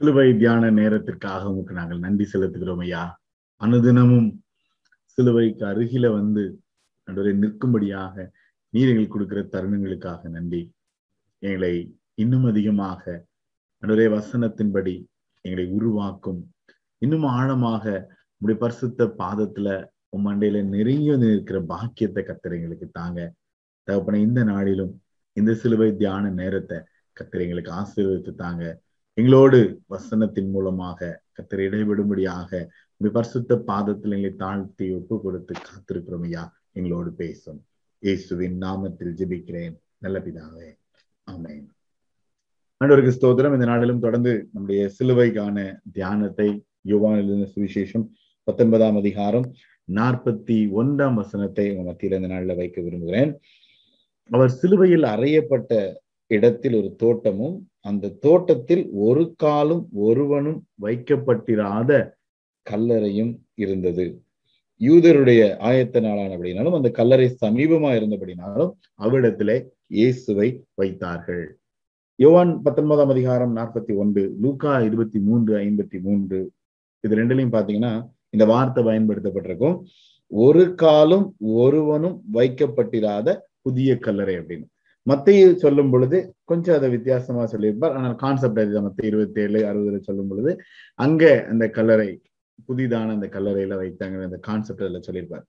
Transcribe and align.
சிலுவை 0.00 0.36
தியான 0.36 0.70
நேரத்திற்காக 0.70 1.48
உங்களுக்கு 1.48 1.74
நாங்கள் 1.74 1.98
நன்றி 1.98 2.24
செலுத்துகிறோம் 2.32 2.82
ஐயா. 2.82 3.04
அனுதினமும் 3.60 4.26
சிலுவைக்கு 5.04 5.64
அருகில 5.66 6.06
வந்து 6.12 6.42
நடுவரை 7.08 7.32
நிற்கும்படியாக 7.42 8.14
நீர் 8.74 8.88
எங்களுக்கு 8.88 9.14
கொடுக்கிற 9.14 9.42
தருணங்களுக்காக 9.54 10.28
நன்றி. 10.28 10.62
எங்களை 11.38 11.98
இன்னும் 12.14 12.44
அதிகமாக 12.44 13.26
நடுவரே 13.82 14.06
வசனத்தின்படி 14.16 14.94
எங்களை 15.40 15.66
உருவாக்கும். 15.66 16.40
இன்னும் 16.98 17.26
ஆழமாக 17.38 17.84
உடைய 18.42 18.56
பரிசுத்த 18.60 19.04
பாதத்துல 19.18 19.68
உன் 20.08 20.26
மண்டையில 20.26 20.62
நெருங்கி 20.74 21.10
வந்து 21.10 21.28
இருக்கிற 21.32 21.58
பாக்கியத்தை 21.72 22.22
கத்தர் 22.24 22.56
எங்களுக்கு 22.58 22.88
தாங்க. 22.90 23.20
தகப்பன 23.88 24.20
இந்த 24.20 24.42
நாளிலும் 24.44 24.92
இந்த 25.32 25.54
சிலுவை 25.54 25.96
தியான 25.96 26.30
நேரத்தை 26.30 26.78
கத்தர் 27.16 27.44
எங்களுக்கு 27.44 27.72
ஆசீர்வதித்து 27.72 28.34
தாங்க. 28.34 28.64
எங்களோடு 29.18 29.80
வசனத்தின் 29.90 30.50
மூலமாக 30.50 31.22
கத்தர் 31.36 31.60
இடைவிடும்படியாக 31.66 32.68
விபர்சுத்த 33.04 33.56
பாதத்தில் 33.56 34.14
எங்களை 34.16 34.32
தாழ்த்தி 34.36 34.86
ஒப்பு 34.92 35.20
கொடுத்து 35.20 35.54
காத்திருக்கிறோம் 35.60 36.22
ஐயா 36.22 36.42
எங்களோடு 36.72 37.12
பேசும். 37.12 37.64
இயேசுவின் 37.98 38.58
நாமத்தில் 38.60 39.14
ஜெபிக்கிறேன். 39.20 39.74
நல்ல 39.98 40.18
பிதாவே. 40.18 40.68
ஆமேன். 41.30 41.64
ஆண்டவருக்கு 42.80 43.16
ஸ்தோத்திரம். 43.18 43.52
இந்த 43.52 43.64
நாளிலும் 43.64 43.98
தொடர்ந்து 43.98 44.48
நம்முடைய 44.52 44.90
சிலுவைக்கான 44.98 45.78
தியானத்தை 45.92 46.48
யுவானிலிருந்து 46.88 47.48
சுவிசேஷம் 47.56 48.06
பத்தொன்பதாம் 48.44 48.96
அதிகாரம் 48.96 49.54
நாற்பத்தி 49.92 50.58
ஒன்றாம் 50.80 51.14
வசனத்தை 51.14 51.70
உங்க 51.70 51.82
மத்தியில் 51.82 52.20
இந்த 52.20 52.34
நாளில் 52.34 52.56
வைக்க 52.56 52.80
விரும்புகிறேன். 52.80 53.40
அவர் 54.30 54.50
சிலுவையில் 54.50 55.02
அறையப்பட்ட 55.02 55.96
இடத்தில் 56.30 56.76
ஒரு 56.80 56.90
தோட்டமும் 56.96 57.56
அந்த 57.80 58.14
தோட்டத்தில் 58.24 58.84
ஒரு 59.08 59.24
காலும் 59.36 59.82
ஒருவனும் 60.06 60.60
வைக்கப்பட்டிராத 60.84 61.90
கல்லறையும் 62.66 63.32
இருந்தது. 63.54 64.06
யூதருடைய 64.80 65.42
ஆயத்த 65.68 66.00
நாளானபடினாலும் 66.06 66.76
அந்த 66.78 66.88
கல்லறை 66.90 67.28
சமீபமா 67.44 67.90
இருந்தபடினாலும் 67.98 68.72
அவ்விடத்திலே 69.04 69.56
இயேசுவை 69.98 70.48
வைத்தார்கள். 70.74 71.44
யோவான் 72.18 72.52
பத்தொன்பதாம் 72.62 73.12
அதிகாரம் 73.14 73.56
நாற்பத்தி 73.56 73.92
ஒன்று 74.02 74.22
லூகா 74.42 74.74
இருபத்தி 74.88 75.18
மூன்று 75.18 75.52
ஐம்பத்தி 75.56 75.98
மூன்று 76.00 76.38
இது 77.04 77.16
ரெண்டுலையும் 77.16 77.56
பாத்தீங்கன்னா 77.56 77.94
இந்த 78.34 78.44
வார்த்தை 78.52 78.82
பயன்படுத்தப்பட்டிருக்கும். 78.84 79.76
ஒரு 80.32 80.64
காலும் 80.74 81.26
ஒருவனும் 81.62 82.16
வைக்கப்பட்டிராத 82.32 83.28
புதிய 83.62 83.90
கல்லறை 84.06 84.34
அப்படின்னு. 84.40 84.66
மத்திய 85.06 85.50
சொல்லும் 85.64 85.90
பொழுது 85.92 86.18
கொஞ்சம் 86.50 86.76
அதை 86.78 86.88
வித்தியாசமா 86.94 87.42
சொல்லியிருப்பார். 87.52 87.96
ஆனால் 87.98 88.16
கான்செப்ட் 88.22 88.60
அதுதான் 88.62 88.86
மத்திய 88.86 89.10
இருபத்தி 89.12 89.40
ஏழு 89.44 89.60
அறுபதுல 89.70 90.00
சொல்லும் 90.08 90.30
பொழுது 90.30 90.52
அங்க 91.04 91.24
அந்த 91.52 91.64
கல்லறை 91.76 92.08
புதிதான 92.68 93.14
அந்த 93.16 93.28
கல்லறையில 93.36 93.76
வைத்தாங்க 93.82 94.24
அந்த 94.28 94.40
கான்செப்ட் 94.48 94.84
அதுல 94.86 95.00
சொல்லியிருப்பார். 95.08 95.44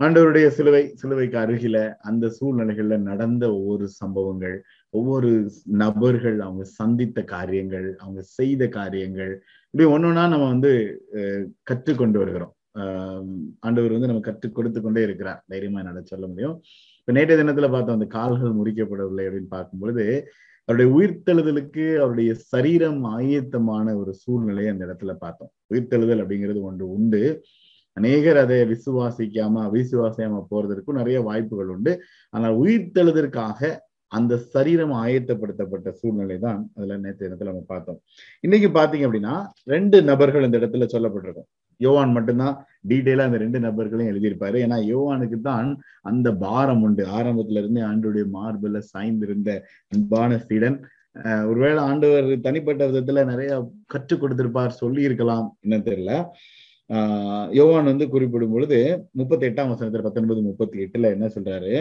ஆண்டவருடைய 0.00 0.46
சிலுவை 0.56 0.82
சிலுவைக்கு 1.00 1.36
அருகில 1.42 1.76
அந்த 2.08 2.30
சூழ்நிலைகள்ல 2.36 2.96
நடந்த 3.10 3.44
ஒவ்வொரு 3.58 3.86
சம்பவங்கள் 4.00 4.56
ஒவ்வொரு 4.98 5.30
நபர்கள் 5.82 6.38
அவங்க 6.46 6.64
சந்தித்த 6.78 7.22
காரியங்கள் 7.34 7.86
அவங்க 8.02 8.22
செய்த 8.38 8.68
காரியங்கள் 8.78 9.32
இப்படி 9.74 9.86
ஒன்னொன்னா 9.94 10.24
நம்ம 10.32 10.48
வந்து 10.54 10.72
கற்றுக்கொண்டு 11.70 12.18
வருகிறோம். 12.22 12.52
ஆண்டவர் 13.66 13.96
வந்து 13.96 14.10
நம்ம 14.10 14.24
கற்றுக் 14.28 14.56
கொடுத்து 14.56 14.80
கொண்டே 14.80 15.02
இருக்கிறார். 15.08 15.40
தைரியமா 15.52 15.80
என்னால 15.82 16.02
சொல்ல 16.12 16.26
முடியும். 16.32 16.56
இப்ப 17.08 17.12
நேற்றைய 17.12 17.38
தினத்துல 17.42 17.70
பார்த்தோம் 17.70 17.96
அந்த 17.98 18.06
கால்கள் 18.06 18.52
முறிக்கப்படவில்லை 18.52 19.24
அப்படின்னு 19.26 19.48
பார்க்கும் 19.48 19.80
பொழுது 19.80 20.04
அவருடைய 20.68 20.90
உயிர்த்தெழுதலுக்கு 20.92 21.96
அவருடைய 21.96 22.34
சரீரம் 22.34 23.04
ஆயத்தமான 23.04 23.96
ஒரு 23.96 24.14
சூழ்நிலையை 24.14 24.72
அந்த 24.72 24.84
இடத்துல 24.86 25.14
பார்த்தோம். 25.14 25.50
உயிர்த்தெழுதல் 25.74 26.22
அப்படிங்கிறது 26.22 26.60
ஒன்று 26.60 26.90
உண்டு. 26.90 27.22
அநேகர் 27.92 28.36
அதை 28.36 28.60
விசுவாசிக்காம 28.62 29.60
அவிசுவாசியாம 29.68 30.40
போறதற்கும் 30.50 31.00
நிறைய 31.00 31.20
வாய்ப்புகள் 31.20 31.66
உண்டு. 31.66 32.04
ஆனால் 32.30 32.54
உயிர்த்தெழுதற்காக 32.54 33.60
அந்த 34.16 34.36
சரீரம் 34.54 34.94
ஆயத்தப்படுத்தப்பட்ட 35.02 35.90
சூழ்நிலை 36.00 36.36
தான் 36.46 36.60
அதுல 36.76 36.96
நேற்று 37.04 37.28
இடத்துல 37.28 37.50
நம்ம 37.50 37.64
பார்த்தோம். 37.72 37.98
இன்னைக்கு 38.40 38.68
பாத்தீங்க 38.78 39.06
அப்படின்னா 39.08 39.34
ரெண்டு 39.74 39.98
நபர்கள் 40.10 40.46
இந்த 40.48 40.58
இடத்துல 40.58 40.86
சொல்லப்பட்டிருக்கும். 40.94 41.48
யோவான் 41.80 42.12
மட்டும்தான் 42.16 42.56
டீட்டெயிலா 42.88 43.24
அந்த 43.28 43.38
ரெண்டு 43.44 43.58
நபர்களையும் 43.60 44.10
எழுதியிருப்பாரு. 44.12 44.56
ஏன்னா 44.64 44.78
யோவானுக்கு 44.92 45.38
தான் 45.50 45.68
அந்த 46.10 46.28
பாரம் 46.44 46.82
உண்டு. 46.88 47.04
ஆரம்பத்துல 47.18 47.62
இருந்தே 47.62 47.82
ஆண்டுடைய 47.90 48.24
மார்பில் 48.36 48.86
சாய்ந்திருந்த 48.92 49.50
அன்பான 49.94 50.38
சீடன். 50.48 50.78
ஒருவேளை 51.50 51.80
ஆண்டவர் 51.88 52.28
தனிப்பட்ட 52.46 52.82
விதத்துல 52.90 53.24
நிறைய 53.32 53.50
கற்றுக் 53.92 54.22
கொடுத்திருப்பார் 54.22 54.78
சொல்லி 54.82 55.02
இருக்கலாம் 55.08 55.46
என்ன 55.64 55.76
தெரியல. 55.88 56.12
ஆஹ் 56.90 57.48
யோவான் 57.58 57.90
வந்து 57.90 58.06
குறிப்பிடும் 58.14 58.54
பொழுது 58.54 58.78
முப்பத்தி 59.20 59.44
எட்டாம் 59.48 59.70
வசனத்துல 59.72 60.06
பத்தொன்பது 60.06 60.40
முப்பத்தி 60.48 60.78
எட்டுல 60.84 61.10
என்ன 61.16 61.26
சொல்றாரு? 61.36 61.74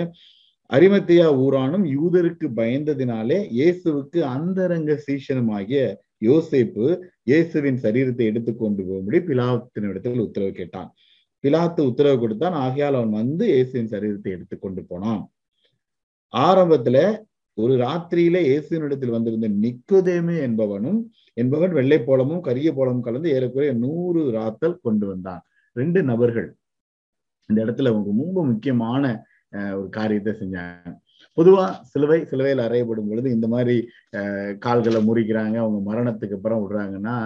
அரிமத்தியா 0.70 1.26
ஊரானும் 1.44 1.86
யூதருக்கு 1.96 2.48
பயந்ததினாலே 2.60 3.40
இயேசுவுக்கு 3.58 4.20
அந்தரங்க 4.36 4.92
சீஷனுமாகிய 5.06 5.82
யோசேப்பு 6.28 6.86
இயேசுவின் 7.24 7.80
சரீரத்தை 7.84 8.26
எடுத்துக்கொண்டு 8.32 8.82
போகும்படி 8.90 9.20
பிலாத்தினிடத்தில் 9.30 10.24
உத்தரவு 10.28 10.52
கேட்டான். 10.52 10.90
பிலாத்து 11.44 11.82
உத்தரவு 11.90 12.18
கொடுத்தான். 12.20 12.56
ஆகையால் 12.66 12.98
அவன் 13.00 13.16
வந்து 13.22 13.46
இயேசுவின் 13.54 13.92
சரீரத்தை 13.94 14.32
எடுத்துக்கொண்டு 14.36 14.82
போனான். 14.92 15.24
ஆரம்பத்துல 16.34 16.98
ஒரு 17.58 17.74
ராத்திரியில 17.86 18.38
இயேசுவினிடத்தில் 18.50 19.16
வந்திருந்த 19.16 19.48
நிக்குதேமே 19.64 20.38
என்பவனும் 20.48 21.00
என்பவன் 21.38 21.74
வெள்ளை 21.80 22.00
போலமும் 22.08 22.46
கரிய 22.48 22.70
போலமும் 22.74 23.06
கலந்து 23.08 23.30
ஏறக்குறைய 23.36 23.74
நூறு 23.84 24.22
ராத்தல் 24.38 24.82
கொண்டு 24.82 25.06
வந்தான். 25.12 25.42
ரெண்டு 25.76 26.00
நபர்கள். 26.04 26.50
இந்த 27.50 27.60
இடத்துல 27.66 27.92
ரொம்ப 28.10 28.38
முக்கியமான 28.52 29.04
ஒரு 29.80 29.88
காரியத்தை 29.98 30.34
செஞ்சாங்க. 30.42 30.92
பொதுவா 31.38 31.66
சிலுவை 31.92 32.20
சிலுவையில் 32.32 32.66
அறையப்படும் 32.68 33.10
பொழுது 33.10 33.28
இந்த 33.38 33.48
மாதிரி 33.48 33.76
கால்களை 34.60 35.00
முறிக்கிறாங்க 35.10 35.58
அவங்க 35.64 35.80
மரணத்துக்கு 35.92 36.38
அப்புறம் 36.40 36.64
விடுறாங்கன்னா 36.64 37.18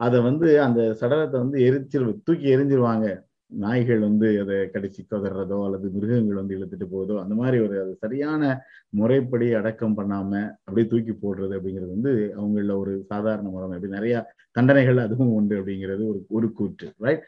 அதை 0.00 0.18
வந்து 0.20 0.48
அந்த 0.66 0.80
சடலத்தை 1.00 1.38
வந்து 1.44 1.58
எரிச்சிரு 1.68 2.12
தூக்கி 2.28 2.46
எரிஞ்சிருவாங்க. 2.54 3.06
நாய்கள் 3.52 4.00
வந்து 4.00 4.26
அதை 4.42 4.56
கடிச்சு 4.74 5.00
கொதறதோ 5.04 5.56
அல்லது 5.66 5.86
மிருகங்கள் 5.94 6.40
வந்து 6.40 6.56
இழுத்துட்டு 6.56 6.86
போகுதோ 6.92 7.14
அந்த 7.22 7.34
மாதிரி 7.34 7.56
ஒரு 7.58 7.74
அது 7.82 7.92
சரியான 8.04 8.42
முறைப்படி 8.90 9.46
அடக்கம் 9.60 9.96
பண்ணாம 9.98 10.32
அப்படியே 10.66 10.86
தூக்கி 10.88 11.14
போடுறது 11.14 11.56
அப்படிங்கிறது 11.58 11.90
வந்து 11.96 12.12
அவங்கள 12.36 12.76
ஒரு 12.82 12.92
சாதாரண 13.12 13.48
முறை 13.48 13.66
அப்படி 13.68 13.96
நிறைய 13.98 14.16
தண்டனைகள் 14.56 15.04
அதுவும் 15.06 15.32
உண்டு 15.32 15.56
அப்படிங்கிறது 15.60 16.04
ஒரு 16.08 16.20
ஒரு 16.30 16.48
கூற்று 16.52 16.88
ரைட் 17.06 17.24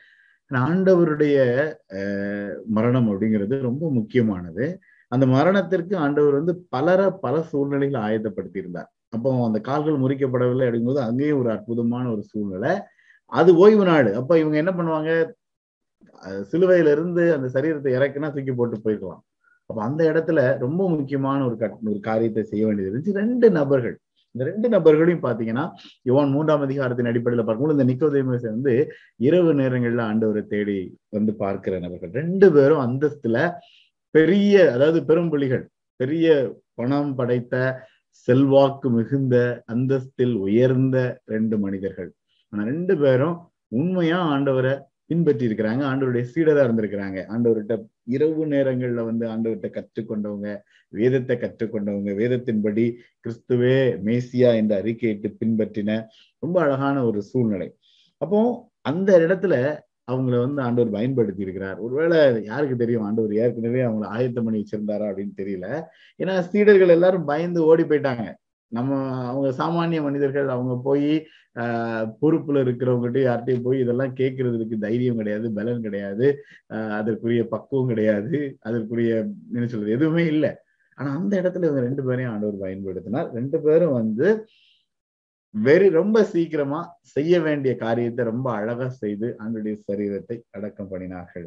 ஆண்டவருடைய 0.69 1.37
மரணம் 2.77 3.09
அப்படிங்கிறது 3.13 3.57
ரொம்ப 3.69 3.85
முக்கியமானது. 3.99 4.67
அந்த 5.13 5.25
மரணத்திற்கு 5.37 5.95
ஆண்டவர் 6.05 6.39
வந்து 6.41 6.55
பலர 6.75 7.01
பல 7.25 7.35
சூழ்நிலைகள் 7.51 8.05
ஆயத்தப்படுத்தி 8.07 8.59
இருந்தார் 8.63 8.91
அப்போ 9.15 9.31
அந்த 9.47 9.59
கால்கள் 9.69 10.03
முறிக்கப்படவில்லை 10.03 10.67
அப்படிங்கும்போது 10.67 11.03
அங்கேயும் 11.09 11.41
ஒரு 11.41 11.51
அற்புதமான 11.55 12.05
ஒரு 12.15 12.23
சூழ்நிலை. 12.33 12.73
அது 13.33 13.51
ஓய்வு 13.63 13.85
நாடு 13.91 14.11
அப்ப 14.21 14.39
இவங்க 14.43 14.57
என்ன 14.63 14.73
பண்ணுவாங்க? 14.79 15.11
சிலுவையில 16.51 16.93
இருந்து 16.97 17.23
அந்த 17.37 17.47
சரீரத்தை 17.57 17.91
இறக்குனா 17.99 18.29
தூக்கி 18.34 18.53
போட்டு 18.53 18.77
போயிருக்கலாம். 18.84 19.23
அப்ப 19.71 19.79
அந்த 19.89 20.03
இடத்துல 20.13 20.41
ரொம்ப 20.65 20.83
முக்கியமான 20.95 21.39
ஒரு 21.49 21.57
கட் 21.63 21.77
ஒரு 21.93 22.01
காரியத்தை 22.09 22.43
செய்ய 22.51 22.65
வேண்டியது 22.67 22.91
இருந்துச்சு. 22.91 23.19
ரெண்டு 23.23 23.47
நபர்கள். 23.59 23.97
இந்த 24.34 24.43
ரெண்டு 24.50 24.69
நபர்களையும் 24.75 25.25
பாத்தீங்கன்னா 25.25 25.65
யுவான் 26.09 26.32
மூன்றாம் 26.34 26.65
அதிகாரத்தின் 26.66 27.10
அடிப்படையில 27.10 27.43
பார்க்கும்போது 27.44 27.76
இந்த 27.76 27.87
நிக்கோதேமஸ் 27.91 28.47
வந்து 28.54 28.75
இரவு 29.26 29.50
நேரங்கள்ல 29.60 30.03
ஆண்டவரை 30.10 30.43
தேடி 30.53 30.78
வந்து 31.16 31.32
பார்க்கிற 31.43 31.81
நபர்கள். 31.84 32.12
ரெண்டு 32.20 32.48
பேரும் 32.56 32.82
அந்தஸ்துல 32.87 33.38
பெரிய 34.15 34.54
அதாவது 34.75 35.00
பெரும்புலிகள் 35.10 35.65
பெரிய 36.00 36.26
பணம் 36.81 37.12
படைத்த 37.19 37.54
செல்வாக்கு 38.28 38.88
மிகுந்த 38.97 39.37
அந்தஸ்தில் 39.75 40.34
உயர்ந்த 40.47 40.97
ரெண்டு 41.34 41.56
மனிதர்கள். 41.65 42.10
ஆனா 42.53 42.62
ரெண்டு 42.72 42.95
பேரும் 43.03 43.36
உண்மையா 43.78 44.18
ஆண்டவரை 44.34 44.72
பின்பற்றி 45.10 45.45
இருக்கிறாங்க 45.48 45.83
ஆண்டவருடைய 45.91 46.24
சீடரா 46.33 46.62
இருந்திருக்கிறாங்க. 46.66 47.18
ஆண்டவர்கிட்ட 47.34 47.74
இரவு 48.16 48.45
நேரங்கள்ல 48.54 49.01
வந்து 49.10 49.24
ஆண்டவர்கிட்ட 49.34 49.68
கற்றுக்கொண்டவங்க 49.77 50.51
வேதத்தை 50.92 51.36
கற்றுக்கொண்டவங்க 51.36 52.12
வேதத்தின்படி 52.22 52.94
கிறிஸ்துவே 53.24 53.77
மேசியா 54.06 54.54
என்ற 54.54 54.83
அறிக்கையிட்டு 54.83 55.34
பின்பற்றின 55.41 56.04
ரொம்ப 56.39 56.60
அழகான 56.60 57.04
ஒரு 57.04 57.22
சூழ்நிலை. 57.22 57.77
அப்போ 58.16 58.71
அந்த 58.80 59.18
இடத்துல 59.18 59.80
அவங்கள 60.12 60.39
வந்து 60.39 60.62
ஆண்டவர் 60.62 60.92
பயன்படுத்தி 60.92 61.42
இருக்கிறார் 61.42 61.78
ஒருவேளை 61.78 62.44
யாருக்கு 62.44 62.77
தெரியும்? 62.77 63.03
ஆண்டவர் 63.03 63.34
ஏற்கனவே 63.34 63.80
அவங்கள 63.80 64.04
ஆயத்தம் 64.04 64.44
பண்ணி 64.44 64.65
வச்சிருந்தாரா 64.65 65.06
அப்படின்னு 65.10 65.34
தெரியல. 65.36 65.83
ஏன்னா 66.18 66.41
சீடர்கள் 66.41 66.89
எல்லாரும் 66.89 67.24
பயந்து 67.24 67.65
ஓடி 67.65 67.83
போயிட்டாங்க. 67.83 68.34
நம்ம 68.68 68.98
அவங்க 69.27 69.65
சாமானிய 69.65 70.03
மனிதர்கள் 70.03 70.48
அவங்க 70.48 70.80
போய் 70.84 71.27
ஆஹ் 71.60 72.06
பொறுப்புல 72.22 72.60
இருக்கிறவங்ககிட்ட 72.65 73.21
யார்கிட்டயும் 73.28 73.62
போய் 73.62 73.80
இதெல்லாம் 73.80 74.15
கேட்கறதுக்கு 74.15 74.77
தைரியம் 74.78 75.16
கிடையாது 75.16 75.53
பலன் 75.53 75.83
கிடையாது. 75.83 76.45
அதற்குரிய 76.66 77.48
பக்குவம் 77.48 77.86
கிடையாது. 77.86 78.56
அதற்குரிய 78.60 79.15
என்ன 79.53 79.66
சொல்றது? 79.66 79.92
எதுவுமே 79.92 80.27
இல்லை. 80.27 80.61
ஆனா 80.98 81.10
அந்த 81.18 81.33
இடத்துல 81.42 81.66
இவங்க 81.68 81.83
ரெண்டு 81.89 82.03
பேரையும் 82.04 82.33
ஆண்டவர் 82.33 82.62
பயன்படுத்தினார். 82.65 83.28
ரெண்டு 83.39 83.59
பேரும் 83.60 83.97
வந்து 84.00 84.28
வெறி 85.54 85.89
ரொம்ப 86.00 86.18
சீக்கிரமா 86.33 86.80
செய்ய 87.15 87.41
வேண்டிய 87.41 87.72
காரியத்தை 87.77 88.22
ரொம்ப 88.24 88.48
அழகா 88.59 88.86
செய்து 89.03 89.28
ஆண்டுடைய 89.44 89.74
சரீரத்தை 89.89 90.36
அடக்கம் 90.50 90.91
பண்ணினார்கள். 90.92 91.47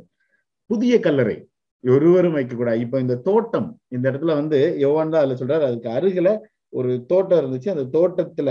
புதிய 0.70 0.94
கல்லறை. 1.00 1.38
ஒருவரும் 1.84 2.36
வைக்கக்கூடாது. 2.38 2.84
இப்ப 2.86 3.00
இந்த 3.00 3.16
தோட்டம் 3.28 3.70
இந்த 3.90 4.06
இடத்துல 4.12 4.36
வந்து 4.42 4.60
யோவான் 4.80 5.14
தான் 5.14 5.24
அதுல 5.24 5.38
சொல்றாரு 5.42 5.66
அதுக்கு 5.70 5.90
அருகில 5.98 6.30
ஒரு 6.74 6.92
தோட்டம் 7.08 7.40
இருந்துச்சு. 7.42 7.74
அந்த 7.76 7.86
தோட்டத்துல 7.98 8.50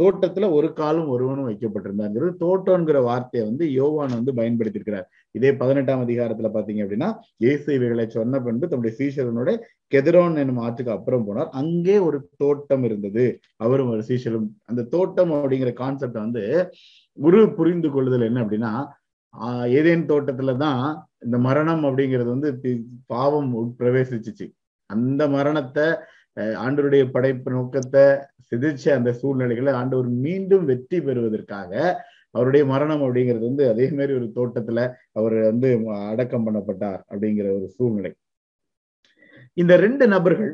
தோட்டத்துல 0.00 0.46
ஒரு 0.52 0.68
காலும் 0.72 1.08
ஒருவனும் 1.08 1.48
வைக்கப்பட்டிருந்தாங்கிறது 1.50 2.32
தோட்டம்ங்கிற 2.42 2.98
வார்த்தையை 3.02 3.44
வந்து 3.48 3.64
யோவான் 3.72 4.16
வந்து 4.18 4.32
பயன்படுத்தியிருக்கிறார். 4.34 5.06
இதே 5.34 5.50
பதினெட்டாம் 5.52 6.02
அதிகாரத்துல 6.06 6.48
பாத்தீங்க 6.56 6.82
அப்படின்னா 6.84 7.08
இயேசு 7.36 7.68
இவைகளை 7.74 8.04
சொன்ன 8.08 8.40
பின்பு 8.40 8.68
தன்னுடைய 8.68 8.94
சீஷரனோட 9.00 9.52
கெதரோன் 9.92 10.40
என்னும் 10.42 10.60
ஆற்றுக்கு 10.64 10.92
அப்புறம் 10.92 11.24
போனார். 11.28 11.50
அங்கே 11.52 11.96
ஒரு 11.98 12.18
தோட்டம் 12.36 12.84
இருந்தது. 12.84 13.24
அவரும் 13.56 13.90
ஒரு 13.90 14.02
சீஷரும். 14.08 14.48
அந்த 14.64 14.82
தோட்டம் 14.94 15.32
அப்படிங்கிற 15.32 15.72
கான்செப்ட் 15.72 16.18
வந்து 16.18 16.44
குரு 17.18 17.40
புரிந்து 17.54 17.88
கொள்ளுதல் 17.90 18.28
என்ன 18.28 18.40
அப்படின்னா 18.44 18.72
ஆஹ் 19.34 19.68
ஏதேன் 19.78 20.08
தோட்டத்துலதான் 20.10 20.82
இந்த 21.24 21.36
மரணம் 21.38 21.84
அப்படிங்கிறது 21.84 22.30
வந்து 22.36 22.50
பாவம் 23.06 23.50
பிரவேசிச்சுச்சு. 23.78 24.46
அந்த 24.90 25.22
மரணத்தை 25.28 25.86
ஆண்டருடைய 26.62 27.02
படைப்பு 27.10 27.50
நோக்கத்தை 27.50 28.04
சிதைச்ச 28.48 28.84
அந்த 28.94 29.10
சூழ்நிலைகளை 29.12 29.72
ஆண்டவர் 29.72 30.08
மீண்டும் 30.24 30.64
வெற்றி 30.64 30.98
பெறுவதற்காக 31.00 31.72
அவருடைய 32.34 32.64
மரணம் 32.72 33.04
அப்படிங்கிறது 33.06 33.44
வந்து 33.50 33.64
அதே 33.72 33.86
மாதிரி 33.98 34.12
ஒரு 34.18 34.28
தோட்டத்துல 34.38 34.80
அவர் 35.12 35.36
வந்து 35.50 35.68
அடக்கம் 36.12 36.46
பண்ணப்பட்டார் 36.46 37.00
அப்படிங்கிற 37.12 37.46
ஒரு 37.58 37.66
சூழ்நிலை. 37.76 38.12
இந்த 39.56 39.72
ரெண்டு 39.84 40.04
நபர்கள் 40.14 40.52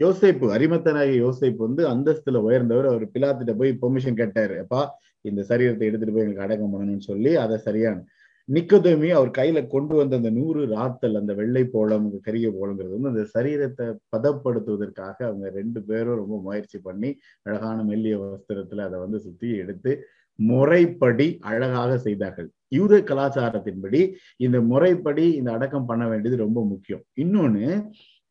யோசைப்பு 0.00 0.46
அரிமத்தனாகிய 0.56 1.16
யோசைப்பு 1.24 1.62
வந்து 1.68 1.82
அந்தஸ்துல 1.92 2.40
உயர்ந்தவர். 2.48 2.86
அவர் 2.86 3.04
பிலாத்திட்ட 3.14 3.52
போய் 3.60 3.72
பெர்மிஷன் 3.82 4.20
கேட்டாரு. 4.22 4.56
அப்பா 4.64 4.82
இந்த 5.28 5.40
சரீரத்தை 5.48 5.86
எடுத்துட்டு 5.88 6.14
போய் 6.14 6.24
எங்களுக்கு 6.24 6.46
அடக்கம் 6.46 6.72
பண்ணணும்னு 6.72 7.08
சொல்லி 7.10 7.32
அதை 7.44 7.56
சரியான 7.66 8.04
நிக்கோதேமி 8.48 9.08
அவர் 9.10 9.30
கையில 9.30 9.58
கொண்டு 9.66 9.94
வந்த 9.94 10.14
அந்த 10.16 10.30
நூறு 10.30 10.60
ராத்தல் 10.66 11.18
அந்த 11.20 11.32
வெள்ளை 11.34 11.62
போலம் 11.72 12.06
கரிய 12.26 12.48
போலங்கிறது 12.50 12.94
வந்து 12.94 13.12
அந்த 13.12 13.24
சரீரத்தை 13.34 13.86
பதப்படுத்துவதற்காக 14.14 15.16
அவங்க 15.28 15.48
ரெண்டு 15.58 15.80
பேரும் 15.82 16.20
ரொம்ப 16.22 16.36
முயற்சி 16.46 16.78
பண்ணி 16.78 17.10
அழகான 17.46 17.84
மெல்லிய 17.84 18.16
வஸ்திரத்துல 18.22 18.86
அதை 18.88 18.98
வந்து 18.98 19.20
சுத்தி 19.26 19.50
எடுத்து 19.62 19.92
முறைப்படி 20.38 21.26
அழகாக 21.50 21.92
செய்தார்கள். 21.98 22.48
யூத 22.68 22.94
கலாச்சாரத்தின்படி 23.10 24.00
இந்த 24.38 24.58
முறைப்படி 24.70 25.24
இந்த 25.38 25.50
அடக்கம் 25.56 25.88
பண்ண 25.90 26.04
வேண்டியது 26.08 26.44
ரொம்ப 26.44 26.60
முக்கியம். 26.64 27.04
இன்னொன்னு 27.16 27.64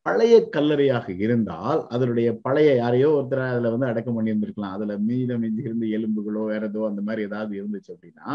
பழைய 0.06 0.36
கல்லறையாக 0.56 1.08
இருந்தால் 1.26 1.80
அதனுடைய 1.96 2.28
பழைய 2.46 2.70
யாரையோ 2.76 3.08
ஒருத்தர் 3.18 3.42
அதுல 3.48 3.72
வந்து 3.74 3.90
அடக்கம் 3.90 4.18
பண்ணி 4.18 4.32
இருந்திருக்கலாம் 4.34 4.76
அதுல 4.78 4.94
மீதம் 5.08 5.42
மிஞ்சி 5.44 5.68
இருந்து 5.70 5.88
எலும்புகளோ 5.98 6.44
வேற 6.52 6.64
ஏதோ 6.72 6.82
அந்த 6.90 7.02
மாதிரி 7.02 7.26
ஏதாவது 7.30 7.54
இருந்துச்சு 7.62 7.92
அப்படின்னா 7.96 8.28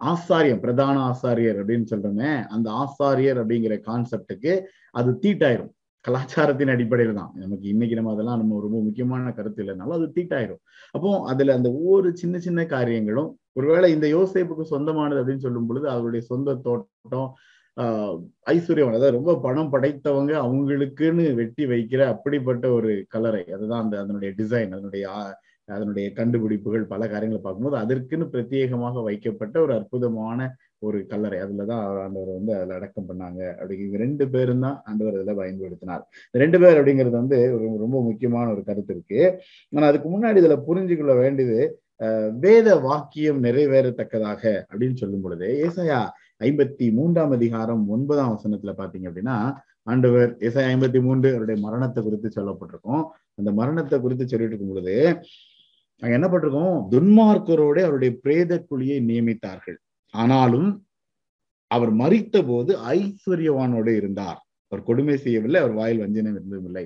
ஆசாரியம் 0.00 0.62
பிரதான 0.64 0.96
ஆசாரியர் 1.10 1.58
அப்படின்னு 1.60 1.86
சொல்றோமே 1.92 2.30
அந்த 2.54 2.68
ஆசாரியர் 2.82 3.40
அப்படிங்கிற 3.42 3.74
கான்செப்டுக்கு 3.88 4.52
அது 4.94 5.10
தீட்டாயிரும். 5.24 5.72
கலாச்சாரத்தின் 6.04 6.72
அடிப்படையில் 6.74 7.18
தான். 7.18 7.32
நமக்கு 7.36 7.66
இன்னைக்கு 7.68 7.96
நம்ம 7.98 8.12
அதெல்லாம் 8.14 8.40
நம்ம 8.42 8.60
ரொம்ப 8.66 8.78
முக்கியமான 8.86 9.32
கருத்து 9.38 9.60
இல்லைனாலும் 9.62 9.96
அது 9.98 10.06
தீட்டாயிரும். 10.16 10.60
அப்போ 10.94 11.08
அதுல 11.32 11.54
அந்த 11.58 11.68
ஒவ்வொரு 11.78 12.10
சின்ன 12.16 12.38
சின்ன 12.38 12.60
காரியங்களும் 12.66 13.30
ஒருவேளை 13.52 13.88
இந்த 13.96 14.06
யோசிப்புக்கு 14.08 14.64
சொந்தமானது 14.72 15.20
அப்படின்னு 15.22 15.46
சொல்லும் 15.46 15.68
பொழுது 15.70 15.86
அவருடைய 15.94 16.22
சொந்த 16.32 16.54
தோட்டம் 16.66 17.28
ஐஸ்வர்யம் 18.52 18.90
அதாவது 18.90 19.16
ரொம்ப 19.18 19.32
பணம் 19.44 19.70
படைத்தவங்க 19.74 20.32
அவங்களுக்குன்னு 20.44 21.24
வெட்டி 21.34 21.64
வைக்கிற 21.66 22.00
அப்படிப்பட்ட 22.14 22.64
ஒரு 22.78 22.92
கலரை 23.08 23.44
அதுதான் 23.54 23.84
அந்த 23.84 23.96
அதனுடைய 24.02 24.30
டிசைன் 24.40 24.74
அதனுடைய 24.76 25.04
அதனுடைய 25.76 26.06
கண்டுபிடிப்புகள் 26.18 26.84
பல 26.92 27.02
காரியங்களை 27.12 27.40
பார்க்கும்போது 27.44 27.76
அதற்குன்னு 27.82 28.26
பிரத்யேகமாக 28.34 29.02
வைக்கப்பட்ட 29.08 29.56
ஒரு 29.64 29.72
அற்புதமான 29.78 30.48
ஒரு 30.86 30.98
கல்லறை. 31.10 31.38
அதுலதான் 31.44 31.82
ஆண்டவர் 32.04 32.30
வந்து 32.38 32.52
அதுல 32.58 32.76
அடக்கம் 32.78 33.08
பண்ணாங்க. 33.10 33.40
அப்படி 33.60 33.76
ரெண்டு 34.04 34.24
பேரும் 34.34 34.64
தான் 34.66 34.76
ஆண்டவர் 34.88 35.18
அதில் 35.18 35.40
பயன்படுத்தினார். 35.42 36.04
ரெண்டு 36.42 36.58
பேர் 36.62 36.78
அப்படிங்கிறது 36.80 37.16
வந்து 37.22 37.38
ஒரு 37.56 37.66
ரொம்ப 37.84 37.98
முக்கியமான 38.08 38.46
ஒரு 38.54 38.64
கருத்து 38.68 38.94
இருக்கு. 38.96 39.20
ஆனா 39.76 39.88
அதுக்கு 39.90 40.10
முன்னாடி 40.14 40.40
இதுல 40.42 40.58
புரிஞ்சுக்கொள்ள 40.68 41.16
வேண்டியது 41.22 41.60
வேத 42.44 42.68
வாக்கியம் 42.84 43.40
நிறைவேறத்தக்கதாக 43.46 44.42
அப்படின்னு 44.70 44.96
சொல்லும் 45.00 45.24
பொழுது 45.24 45.48
ஏசையா 45.66 45.98
ஐம்பத்தி 46.48 46.86
மூன்றாம் 46.98 47.32
அதிகாரம் 47.38 47.82
ஒன்பதாம் 47.94 48.32
வசனத்துல 48.36 48.72
பாத்தீங்க 48.78 49.06
அப்படின்னா 49.10 49.36
ஆண்டவர் 49.92 50.30
ஏசாய் 50.46 50.70
ஐம்பத்தி 50.72 51.00
மூன்று 51.06 51.28
அவருடைய 51.34 51.58
மரணத்தை 51.66 52.00
குறித்து 52.02 52.28
சொல்லப்பட்டிருக்கும். 52.36 53.04
அந்த 53.38 53.50
மரணத்தை 53.60 53.96
குறித்து 54.00 54.24
சொல்லிட்டு 54.28 54.54
இருக்கும் 54.54 54.72
பொழுது 54.74 54.96
அங்க 56.02 56.12
என்ன 56.18 56.28
பட்டிருக்கோம் 56.28 56.76
துன்மார்க்கரோட 56.92 57.78
அவருடைய 57.86 58.12
பிரேத 58.24 58.52
குழியை 58.70 58.98
நியமித்தார்கள். 59.10 59.78
ஆனாலும் 60.14 60.68
அவர் 61.70 61.92
மறித்த 62.02 62.36
போது 62.50 62.72
ஐஸ்வர்யவானோட 62.94 63.88
இருந்தார். 64.00 64.38
அவர் 64.72 64.86
கொடுமை 64.88 65.16
செய்யவில்லை 65.24 65.58
அவர் 65.62 65.74
வாயில் 65.80 66.02
வஞ்சனம் 66.04 66.36
இருந்ததில்லை 66.38 66.84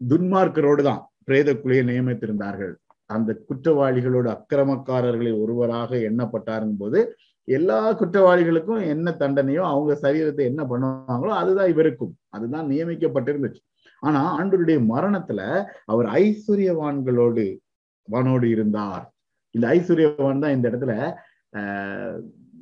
துன்மார்க்கரோடு 0.00 0.82
தான் 0.88 1.02
பிரேத 1.28 1.50
குழியை 1.62 1.82
நியமித்திருந்தார்கள். 1.90 2.74
அந்த 3.10 3.30
குற்றவாளிகளோட 3.48 4.26
அக்கிரமக்காரர்களில் 4.36 5.40
ஒருவராக 5.42 5.90
எண்ணப்பட்டாருங்கும் 6.08 6.82
போது 6.82 7.00
எல்லா 7.48 7.78
குற்றவாளிகளுக்கும் 8.00 8.82
என்ன 8.92 9.10
தண்டனையோ 9.20 9.62
அவங்க 9.72 9.92
சரீரத்தை 10.04 10.44
என்ன 10.52 10.62
பண்ணுவாங்களோ 10.70 11.32
அதுதான் 11.40 11.72
இவருக்கும். 11.74 12.14
அதுதான் 12.36 12.66
நியமிக்கப்பட்டிருந்துச்சு. 12.72 13.62
ஆனா 14.02 14.20
ஆண்டருடைய 14.38 14.78
மரணத்துல 14.92 15.40
அவர் 15.92 16.08
ஐஸ்வர்யவான்களோடு 16.22 17.44
வானோடு 18.06 18.50
இருந்தார். 18.50 19.04
இந்த 19.54 19.66
ஐஸ்வர்யவான் 19.68 20.42
தான் 20.44 20.56
இந்த 20.56 20.66
இடத்துல 20.70 20.94
ஆஹ் 21.52 22.18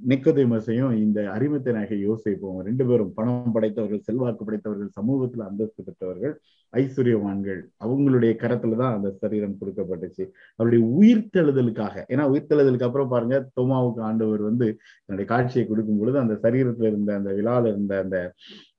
நிக்கோதேமஸையும் 0.09 0.93
இந்த 0.97 1.31
அறிமுத்த 1.31 1.73
நகை 1.73 2.01
யோசிப்போம் 2.01 2.59
ரெண்டு 2.61 2.87
பேரும் 2.87 3.13
பணம் 3.15 3.55
படைத்தவர்கள் 3.55 4.03
செல்வாக்கு 4.03 4.45
படைத்தவர்கள் 4.45 4.91
சமூகத்துல 5.01 5.47
அந்தஸ்து 5.49 5.85
பெற்றவர்கள் 5.85 6.35
ஐஸ்வர்யவான்கள். 6.73 7.61
அவங்களுடைய 7.85 8.33
கரத்துல 8.43 8.77
தான் 8.77 8.95
அந்த 8.97 9.11
சரீரம் 9.11 9.57
கொடுக்கப்பட்டுச்சு. 9.61 10.25
அவருடைய 10.57 10.83
உயிர்த்தெழுதலுக்காக. 10.99 11.97
ஏன்னா 12.13 12.25
உயிர்த்தெழுதலுக்கு 12.33 12.83
அப்புறம் 12.83 13.09
பாருங்க 13.09 13.51
தோமாவுக்கு 13.61 14.01
ஆண்டவர் 14.01 14.43
வந்து 14.43 14.69
தன்னுடைய 15.07 15.29
காட்சியை 15.33 15.69
கொடுக்கும் 15.69 15.99
பொழுது 15.99 16.19
அந்த 16.19 16.37
சரீரத்துல 16.43 16.91
இருந்த 16.93 17.15
அந்த 17.15 17.33
விழால 17.33 17.67
இருந்த 17.67 17.99
அந்த 17.99 18.35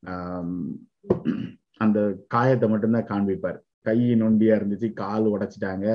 ஆஹ் 0.05 0.73
அந்த 1.77 1.99
காயத்தை 2.27 2.69
மட்டும்தான் 2.69 3.09
காண்பிப்பார். 3.13 3.59
கை 3.87 3.97
நொண்டியா 4.21 4.53
இருந்துச்சு 4.59 4.87
கால் 5.01 5.25
உடைச்சிட்டாங்க 5.33 5.87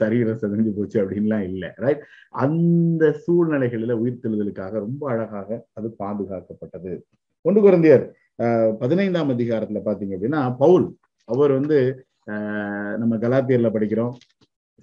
சரீரம் 0.00 0.40
செதஞ்சு 0.42 0.72
போச்சு 0.76 0.98
அப்படின்லாம் 1.02 1.44
இல்லை 1.50 1.70
ரைட் 1.84 2.02
அந்த 2.44 3.12
சூழ்நிலைகளில 3.24 3.96
உயிர்த்தெழுதலுக்காக 4.02 4.72
ரொம்ப 4.86 5.02
அழகாக 5.12 5.48
அது 5.78 5.88
பாதுகாக்கப்பட்டது. 6.02 6.92
ஒன்று 7.44 7.60
குழந்தையர் 7.60 8.06
பதினைந்தாம் 8.82 9.32
அதிகாரத்துல 9.36 9.80
பாத்தீங்க 9.88 10.14
அப்படின்னா 10.16 10.42
பவுல் 10.62 10.86
அவர் 11.28 11.52
வந்து 11.58 11.78
நம்ம 13.02 13.16
கலாத்தியர்ல 13.24 13.68
படிக்கிறோம் 13.74 14.14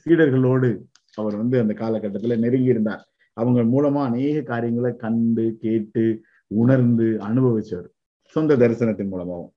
சீடர்களோடு 0.05 0.69
அவர் 1.15 1.35
வந்து 1.41 1.57
அந்த 1.63 1.73
காலகட்டத்துல 1.81 2.35
நெருங்கி 2.43 2.73
இருந்தார். 2.73 3.03
அவங்க 3.37 3.61
மூலமா 3.73 4.01
அநேக 4.09 4.37
காரியங்களை 4.51 4.91
கண்டு 5.03 5.45
கேட்டு 5.63 6.03
உணர்ந்து 6.51 7.07
அனுபவிச்சவர் 7.27 7.89
சொந்த 8.35 8.57
தரிசனத்தின் 8.61 9.11
மூலமாகவும் 9.13 9.53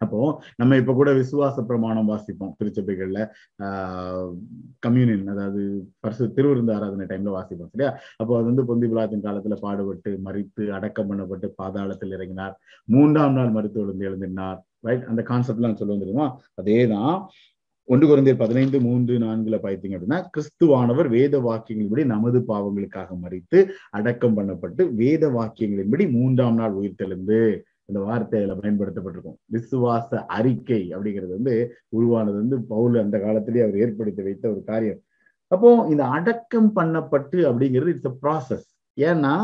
அப்போ 0.00 0.18
நம்ம 0.56 0.76
இப்ப 0.76 0.92
கூட 0.92 1.10
விசுவாச 1.18 1.62
பிரமாணம் 1.64 2.08
வாசிப்போம் 2.10 2.52
திருச்சபைகள்ல. 2.58 3.18
ஆஹ் 3.64 4.30
கம்யூனியன் 4.80 5.28
அதாவது 5.28 5.62
பரிசு 6.00 6.26
திருவிருந்து 6.36 6.74
ஆராதனை 6.76 7.06
டைம்ல 7.06 7.34
வாசிப்போம் 7.34 7.72
சரியா? 7.74 7.90
அப்போ 8.16 8.32
அது 8.38 8.48
வந்து 8.50 8.64
பொந்தி 8.64 8.86
விழாத்தின் 8.86 9.26
காலத்துல 9.26 9.56
பாடுபட்டு 9.60 10.12
மறித்து 10.26 10.64
அடக்கம் 10.78 11.10
பண்ணப்பட்டு 11.10 11.48
பாதாளத்தில் 11.58 12.16
இறங்கினார். 12.16 12.54
மூன்றாம் 12.88 13.32
நாள் 13.32 13.50
மறுத்து 13.50 13.80
விழுந்து 13.82 14.08
எழுந்தினார் 14.10 14.58
ரைட் 14.84 15.08
அந்த 15.08 15.22
கான்செப்ட் 15.22 15.60
எல்லாம் 15.60 15.80
சொல்லுவோம் 15.80 16.02
தெரியுமா? 16.02 16.26
அதேதான். 16.58 17.14
ஒன்று 17.88 18.06
குறைந்தர் 18.06 18.36
பதினைந்து 18.36 18.78
மூன்று 18.80 19.14
நான்குல 19.18 19.56
பார்த்தீங்க 19.62 19.96
அப்படின்னா 19.96 20.18
கிறிஸ்துவானவர் 20.28 21.08
வேத 21.14 21.34
வாக்கியங்களின்படி 21.40 22.04
நமது 22.06 22.38
பாவங்களுக்காக 22.48 23.16
மறித்து 23.22 23.58
அடக்கம் 23.90 24.36
பண்ணப்பட்டு 24.36 24.82
வேத 24.94 25.24
வாக்கியங்களின்படி 25.30 26.04
மூன்றாம் 26.10 26.54
நாள் 26.54 26.76
உயிர்த்தெழுந்து 26.78 27.38
இந்த 27.90 28.00
வார்த்தையில 28.00 28.54
பயன்படுத்தப்பட்டிருக்கும். 28.62 29.38
விசுவாச 29.52 30.10
அறிக்கை 30.38 30.82
அப்படிங்கிறது 30.94 31.32
வந்து 31.38 31.54
உருவானது 31.88 32.36
வந்து 32.36 32.58
பவுல் 32.72 32.96
அந்த 33.04 33.16
காலத்திலேயே 33.18 33.64
அவர் 33.66 33.80
ஏற்படுத்தி 33.84 34.22
வைத்த 34.22 34.44
ஒரு 34.50 34.62
காரியம். 34.64 35.00
அப்போ 35.52 35.70
இந்த 35.90 36.04
அடக்கம் 36.16 36.70
பண்ணப்பட்டு 36.76 37.38
அப்படிங்கிறது 37.48 37.92
இட்ஸ் 37.94 38.10
அ 38.12 38.16
ப்ராசஸ் 38.22 38.66
ஏன்னா 38.96 39.34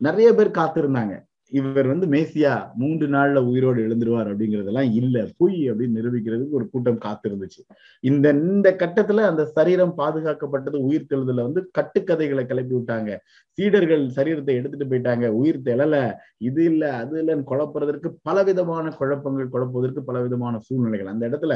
நிறைய 0.00 0.28
பேர் 0.34 0.58
காத்திருந்தாங்க. 0.58 1.14
இவர் 1.52 1.86
வந்து 1.86 2.06
மேசியா 2.06 2.74
மூன்று 2.74 3.06
நாள்ல 3.06 3.36
உயிரோடு 3.36 3.86
எழுந்துருவார் 3.86 4.28
அப்படிங்கறதெல்லாம் 4.32 4.92
இல்ல. 4.92 5.26
பொய் 5.36 5.70
அப்படின்னு 5.70 5.98
நிரூபிக்கிறதுக்கு 5.98 6.50
ஒரு 6.50 6.70
கூட்டம் 6.70 6.98
காத்திருந்துச்சு. 6.98 7.60
இந்த 8.00 8.30
இந்த 8.30 8.76
கட்டத்துல 8.78 9.24
அந்த 9.30 9.44
சரீரம் 9.44 9.94
பாதுகாக்கப்பட்டது 9.96 10.76
உயிர் 10.76 11.06
தெழுதல 11.14 11.42
வந்து 11.42 11.70
கட்டுக்கதைகளை 11.78 12.46
கிளப்பி 12.46 12.74
விட்டாங்க. 12.74 13.16
சீடர்கள் 13.58 14.04
சரீரத்தை 14.08 14.54
எடுத்துட்டு 14.54 14.86
போயிட்டாங்க. 14.86 15.28
உயிர் 15.28 15.60
தெழல 15.64 15.94
இது 16.38 16.64
இல்ல 16.64 16.92
அது 16.94 17.24
இல்லைன்னு 17.24 17.48
குழப்புறதற்கு 17.50 18.10
பலவிதமான 18.22 18.90
குழப்பங்கள் 18.90 19.52
குழப்புவதற்கு 19.52 20.00
பலவிதமான 20.00 20.58
சூழ்நிலைகள். 20.58 21.06
அந்த 21.06 21.28
இடத்துல 21.28 21.54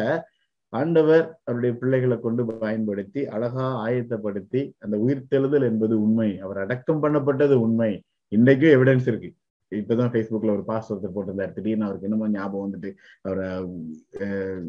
ஆண்டவர் 0.72 1.40
அவருடைய 1.44 1.76
பிள்ளைகளை 1.78 2.18
கொண்டு 2.20 2.46
பயன்படுத்தி 2.46 3.26
அழகா 3.26 3.86
ஆயத்தப்படுத்தி 3.86 4.72
அந்த 4.78 4.96
உயிர்த்தெழுதல் 4.96 5.62
என்பது 5.62 6.02
உண்மை. 6.02 6.40
அவர் 6.40 6.58
அடக்கம் 6.58 7.02
பண்ணப்பட்டது 7.02 7.52
உண்மை. 7.52 7.92
இன்றைக்கும் 8.28 8.70
எவிடன்ஸ் 8.70 9.08
இருக்கு. 9.08 9.30
இப்பதான் 9.72 10.12
ஃபேஸ்புக்ல 10.12 10.52
ஒரு 10.54 10.64
பாஸ்ட் 10.64 10.92
ஒருத்தர் 10.92 11.16
போட்டிருந்தார். 11.16 11.52
திடீர்னு 11.52 11.84
அவருக்கு 11.84 12.08
என்னமோ 12.08 12.30
ஞாபகம் 12.30 12.66
வந்துட்டு 12.66 12.90
அவரை 13.22 13.48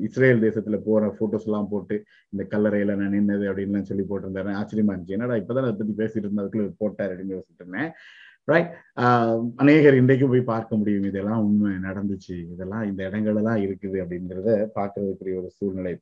இஸ்ரேல் 0.01 0.41
தேசத்துல 0.41 0.77
போற 0.85 1.15
போட்டோஸ் 1.19 1.45
எல்லாம் 1.45 1.69
போட்டு 1.69 2.03
இந்த 2.29 2.57
கல்லறையில 2.57 2.95
நான் 2.95 3.13
நின்னது 3.13 3.45
அப்படின்னு 3.45 3.81
சொல்லி 3.81 4.03
போட்டிருந்தாரு. 4.03 4.51
ஆச்சரியமா 4.59 4.93
இருந்துச்சு. 4.95 5.15
என்னடா 5.17 5.33
இப்பதான் 5.33 5.65
அதை 5.65 5.73
பத்தி 5.73 5.93
பேசிட்டு 6.03 6.23
இருந்ததுக்குள்ள 6.23 6.73
போட்டார் 6.77 7.11
அப்படின்னு 7.11 7.35
யோசிச்சுட்டு 7.35 7.61
இருந்தேன். 7.61 7.91
ரைட் 8.43 8.71
அநேகர் 9.55 9.95
இன்றைக்கும் 9.95 10.29
போய் 10.29 10.41
பார்க்க 10.41 10.75
முடியும். 10.75 11.03
இதெல்லாம் 11.03 11.43
உண்மை 11.43 11.71
நடந்துச்சு. 11.89 12.35
இதெல்லாம் 12.53 12.83
இந்த 12.83 13.01
இடங்கள் 13.07 13.35
எல்லாம் 13.35 13.55
இருக்குது 13.55 13.99
அப்படிங்கிறத 14.03 14.67
பாக்குறதுக்குரிய 14.75 15.37
ஒரு 15.37 15.49
சூழ்நிலை. 15.49 15.99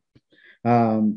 ஆஹ் 0.67 1.11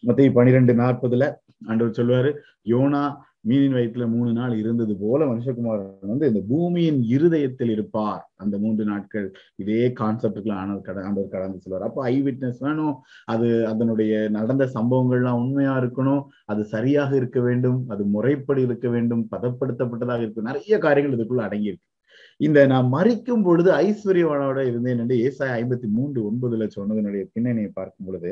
மத்திய 0.00 0.32
பனிரெண்டு 0.32 0.72
நாற்பதுல 0.74 1.34
ஆண்டவர் 1.66 1.96
சொல்லுவாரு 1.98 2.30
யோனா 2.64 3.02
மீனின் 3.48 3.76
வயிற்றுல 3.76 4.04
மூணு 4.08 4.32
நாள் 4.32 4.54
இருந்தது 4.58 4.96
போல 4.96 5.26
மனுஷகுமாரன் 5.26 6.12
வந்து 6.12 6.28
இந்த 6.28 6.40
பூமியின் 6.48 7.00
இருதயத்தில் 7.02 7.70
இருப்பார். 7.70 8.22
அந்த 8.36 8.58
மூன்று 8.58 8.84
நாட்கள் 8.84 9.26
இதே 9.56 9.82
கான்செப்டுக்குள்ள 10.00 10.52
ஆனது 10.52 10.80
கட 10.80 11.04
ஆண்டவர் 11.04 11.34
கடந்து 11.34 11.60
சொல்லுவார் 11.60 11.88
அப்போ 11.88 12.02
ஐ 12.04 12.22
விட்னஸ் 12.22 12.60
வேணும். 12.60 12.94
அது 13.24 13.48
அதனுடைய 13.66 14.28
நடந்த 14.28 14.70
சம்பவங்கள்லாம் 14.74 15.40
உண்மையா 15.42 15.74
இருக்கணும். 15.82 16.22
அது 16.46 16.64
சரியாக 16.64 17.16
இருக்க 17.16 17.40
வேண்டும். 17.40 17.78
அது 17.88 18.04
முறைப்படி 18.04 18.62
இருக்க 18.62 18.88
வேண்டும். 18.88 19.28
பதப்படுத்தப்பட்டதாக 19.36 20.18
இருக்கும் 20.18 20.44
நிறைய 20.44 20.78
காரியங்கள் 20.78 21.18
இதுக்குள்ள 21.18 21.44
அடங்கியிருக்கு. 21.48 21.86
இந்த 22.40 22.58
நான் 22.66 22.88
மறிக்கும் 22.92 23.44
பொழுது 23.44 23.70
ஐஸ்வர்யவனோட 23.84 24.58
இருந்தேன் 24.70 24.98
என்று 25.02 25.16
ஏசாய 25.26 25.52
ஐம்பத்தி 25.60 25.88
மூன்று 25.88 26.18
ஒன்பதுல 26.28 26.64
சொன்னதனுடைய 26.74 27.22
பின்னணியை 27.34 27.70
பார்க்கும் 27.74 28.06
பொழுது 28.08 28.30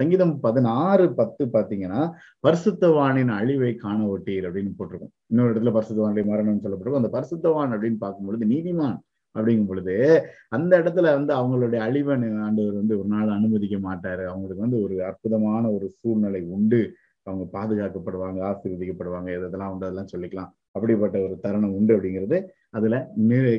சங்கீதம் 0.00 0.34
பதினாறு 0.40 1.04
பத்து 1.14 1.44
பாத்தீங்கன்னா 1.52 2.00
பரிசுத்தவானின் 2.46 3.32
அழிவை 3.38 3.72
காண 3.74 3.98
ஒட்டீர் 4.14 4.46
அப்படின்னு 4.48 4.72
போட்டிருக்கும். 4.78 5.12
இன்னொரு 5.30 5.52
இடத்துல 5.52 5.74
பரிசுத்தவானுடைய 5.76 6.26
மரணம் 6.32 6.62
சொல்லப்பட்டிருக்கும். 6.64 7.02
அந்த 7.04 7.12
பரிசுத்தவான் 7.16 7.74
அப்படின்னு 7.76 8.00
பார்க்கும் 8.04 8.28
பொழுது 8.30 8.46
நீதிமான் 8.54 8.98
அப்படிங்கும் 9.34 9.70
பொழுது 9.70 9.94
அந்த 10.56 10.72
இடத்துல 10.80 11.06
வந்து 11.18 11.32
அவங்களுடைய 11.38 11.80
அழிவன் 11.86 12.26
ஆண்டவர் 12.46 12.76
வந்து 12.80 12.94
ஒரு 13.00 13.08
நாள் 13.14 13.34
அனுமதிக்க 13.38 13.76
மாட்டாரு. 13.88 14.24
அவங்களுக்கு 14.32 14.66
வந்து 14.66 14.80
ஒரு 14.82 14.96
அற்புதமான 15.10 15.64
ஒரு 15.76 15.86
சூழ்நிலை 16.00 16.42
உண்டு. 16.56 16.82
அவங்க 17.24 17.44
பாதுகாக்கப்படுவாங்க 17.52 18.40
ஆசீர்வதிக்கப்படுவாங்க 18.50 19.46
இதெல்லாம் 19.46 19.72
உண்டு 19.72 19.86
அதெல்லாம் 19.86 20.10
சொல்லிக்கலாம். 20.16 20.50
அப்படிப்பட்ட 20.70 21.18
ஒரு 21.18 21.38
தருணம் 21.40 21.74
உண்டு 21.74 21.96
அப்படிங்கிறது 21.96 22.46
அதுல 22.70 22.96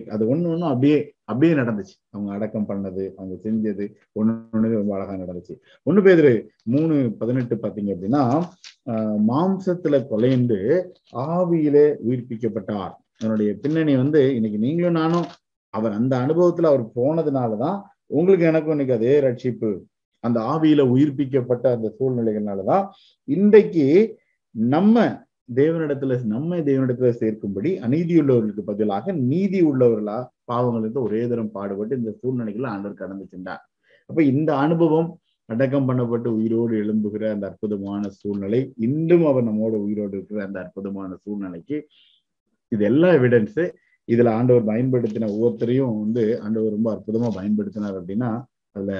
அது 0.09 0.25
ஒண்ணு 0.25 0.29
ஒண்ணும் 0.29 0.61
அப்படியே 0.61 1.13
அப்படியே 1.23 1.57
நடந்துச்சு. 1.57 1.95
அவங்க 2.09 2.33
அடக்கம் 2.33 2.69
பண்ணது 2.69 3.03
அவங்க 3.15 3.35
செஞ்சது 3.43 3.85
ஒண்ணு 4.19 4.33
ஒண்ணு 4.53 4.73
ரொம்ப 4.73 4.95
அழகா 4.95 5.13
நடந்துச்சு. 5.13 5.53
ஒண்ணு 5.85 6.03
பேரு 6.03 6.51
மூணு 6.63 7.11
பதினெட்டு 7.17 7.55
பாத்தீங்க 7.55 7.95
அப்படின்னா 7.95 8.43
ஆஹ் 8.89 9.17
மாம்சத்துல 9.27 10.07
கொலைந்து 10.07 10.59
ஆவியிலே 11.15 11.95
உயிர்ப்பிக்கப்பட்டார். 12.09 12.93
அதனுடைய 13.19 13.55
பின்னணி 13.61 13.95
வந்து 13.95 14.35
இன்னைக்கு 14.35 14.59
நீங்களும் 14.59 14.93
நானும் 14.93 15.25
அவர் 15.69 15.91
அந்த 15.91 16.17
அனுபவத்துல 16.17 16.65
அவர் 16.65 16.85
போனதுனாலதான் 16.95 17.81
உங்களுக்கு 18.05 18.45
எனக்கும் 18.45 18.79
இன்னைக்கு 18.79 18.95
அதே 18.95 19.21
ரட்சிப்பு. 19.21 19.79
அந்த 20.25 20.39
ஆவியில 20.53 20.81
உயிர்ப்பிக்கப்பட்ட 20.93 21.65
அந்த 21.75 21.87
சூழ்நிலைகள்னாலதான் 21.97 22.85
இன்றைக்கு 23.27 23.85
நம்ம 24.55 24.97
தேவனிடத்துல 25.55 26.13
நம்ம 26.25 26.57
தேவனிடத்துல 26.67 27.09
சேர்க்கும்படி 27.21 27.71
அநீதி 27.79 28.13
உள்ளவர்களுக்கு 28.21 28.63
பதிலாக 28.63 29.13
நீதி 29.25 29.59
உள்ளவர்களா 29.61 30.17
பாவங்களுக்கு 30.51 30.99
ஒரே 31.01 31.21
தரம் 31.27 31.51
பாடுபட்டு 31.51 31.99
இந்த 31.99 32.11
சூழ்நிலைகளை 32.21 32.67
ஆண்டவர் 32.69 33.01
கடந்து 33.01 33.25
சென்றார். 33.25 33.61
அப்ப 34.09 34.19
இந்த 34.31 34.51
அனுபவம் 34.57 35.09
அடக்கம் 35.49 35.87
பண்ணப்பட்டு 35.89 36.29
உயிரோடு 36.37 36.73
எழும்புகிற 36.83 37.23
அந்த 37.31 37.45
அற்புதமான 37.49 38.09
சூழ்நிலை 38.19 38.59
இன்றும் 38.87 39.25
அவர் 39.25 39.47
நம்மோட 39.49 39.75
உயிரோடு 39.83 40.13
இருக்கிற 40.17 40.39
அந்த 40.45 40.57
அற்புதமான 40.59 41.11
சூழ்நிலைக்கு 41.23 41.77
இது 42.71 42.83
எல்லா 42.85 43.09
எவிடன்ஸு 43.13 43.65
இதுல 44.09 44.31
ஆண்டவர் 44.31 44.65
பயன்படுத்தின 44.65 45.29
ஒவ்வொருத்தரையும் 45.33 45.93
வந்து 45.99 46.23
ஆண்டவர் 46.39 46.75
ரொம்ப 46.75 46.89
அற்புதமா 46.95 47.29
பயன்படுத்தினார் 47.37 47.97
அப்படின்னா 47.99 48.31
அதுல 48.75 48.93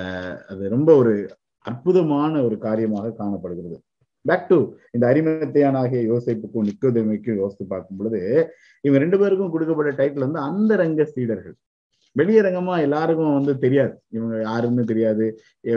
அது 0.52 0.64
ரொம்ப 0.76 0.90
ஒரு 1.02 1.14
அற்புதமான 1.66 2.34
ஒரு 2.48 2.56
காரியமாக 2.66 3.14
காணப்படுகிறது. 3.22 3.78
பேக் 4.26 4.48
டு 4.50 4.58
இந்த 4.92 5.06
அரிமத்தையானாகிய 5.12 6.02
யோசிப்புக்கும் 6.12 6.68
நிக்கோதமைக்கும் 6.70 7.40
யோசித்து 7.42 7.66
பார்க்கும் 7.74 7.98
பொழுது 8.00 8.22
இவங்க 8.84 9.00
ரெண்டு 9.04 9.18
பேருக்கும் 9.22 9.54
கொடுக்கப்பட்ட 9.56 9.92
டைட்டில் 10.00 10.26
வந்து 10.28 10.42
அந்த 10.50 10.76
ரங்க 10.84 11.04
சீடர்கள் 11.14 11.56
வெளியரங்கமா 12.16 12.76
எல்லாருக்கும் 12.86 13.36
வந்து 13.38 13.54
தெரியாது. 13.64 13.94
இவங்க 14.10 14.36
யாருன்னு 14.42 14.84
தெரியாது. 14.84 15.26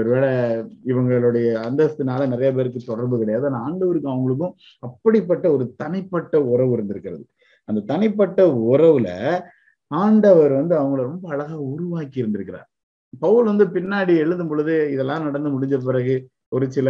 ஒருவேளை 0.00 0.30
இவங்களுடைய 0.90 1.46
அந்தஸ்துனால 1.68 2.28
நிறைய 2.34 2.50
பேருக்கு 2.56 2.80
தொடர்பு 2.90 3.16
கிடையாது. 3.18 3.46
ஆனால் 3.48 3.64
ஆண்டவருக்கு 3.66 4.08
அவங்களுக்கும் 4.14 4.54
அப்படிப்பட்ட 4.82 5.46
ஒரு 5.56 5.64
தனிப்பட்ட 5.82 6.42
உறவு 6.52 6.72
இருந்திருக்கிறது. 6.72 7.24
அந்த 7.68 7.80
தனிப்பட்ட 7.92 8.40
உறவுல 8.72 9.08
ஆண்டவர் 9.90 10.52
வந்து 10.60 10.74
அவங்கள 10.80 11.02
ரொம்ப 11.10 11.26
அழகா 11.34 11.56
உருவாக்கி 11.72 12.18
இருந்திருக்கிறார். 12.22 12.68
பவுல் 13.12 13.50
வந்து 13.50 13.64
பின்னாடி 13.76 14.14
எழுதும் 14.24 14.50
பொழுது 14.50 14.74
இதெல்லாம் 14.94 15.26
நடந்து 15.26 15.52
முடிஞ்ச 15.54 15.76
பிறகு 15.84 16.14
ஒரு 16.48 16.66
சில 16.76 16.88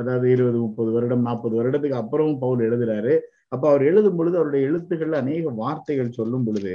அதாவது 0.00 0.26
இருபது 0.34 0.58
முப்பது 0.58 0.90
வருடம் 0.92 1.26
நாற்பது 1.28 1.54
வருடத்துக்கு 1.58 2.00
அப்புறமும் 2.00 2.42
பவுல் 2.44 2.60
எழுதுறாரு. 2.68 3.14
அப்ப 3.54 3.64
அவர் 3.70 3.82
எழுதும் 3.90 4.16
பொழுது 4.18 4.36
அவருடைய 4.38 4.68
எழுத்துக்கள்ல 4.68 5.18
அநேக 5.22 5.50
வார்த்தைகள் 5.60 6.16
சொல்லும் 6.18 6.44
பொழுது 6.46 6.72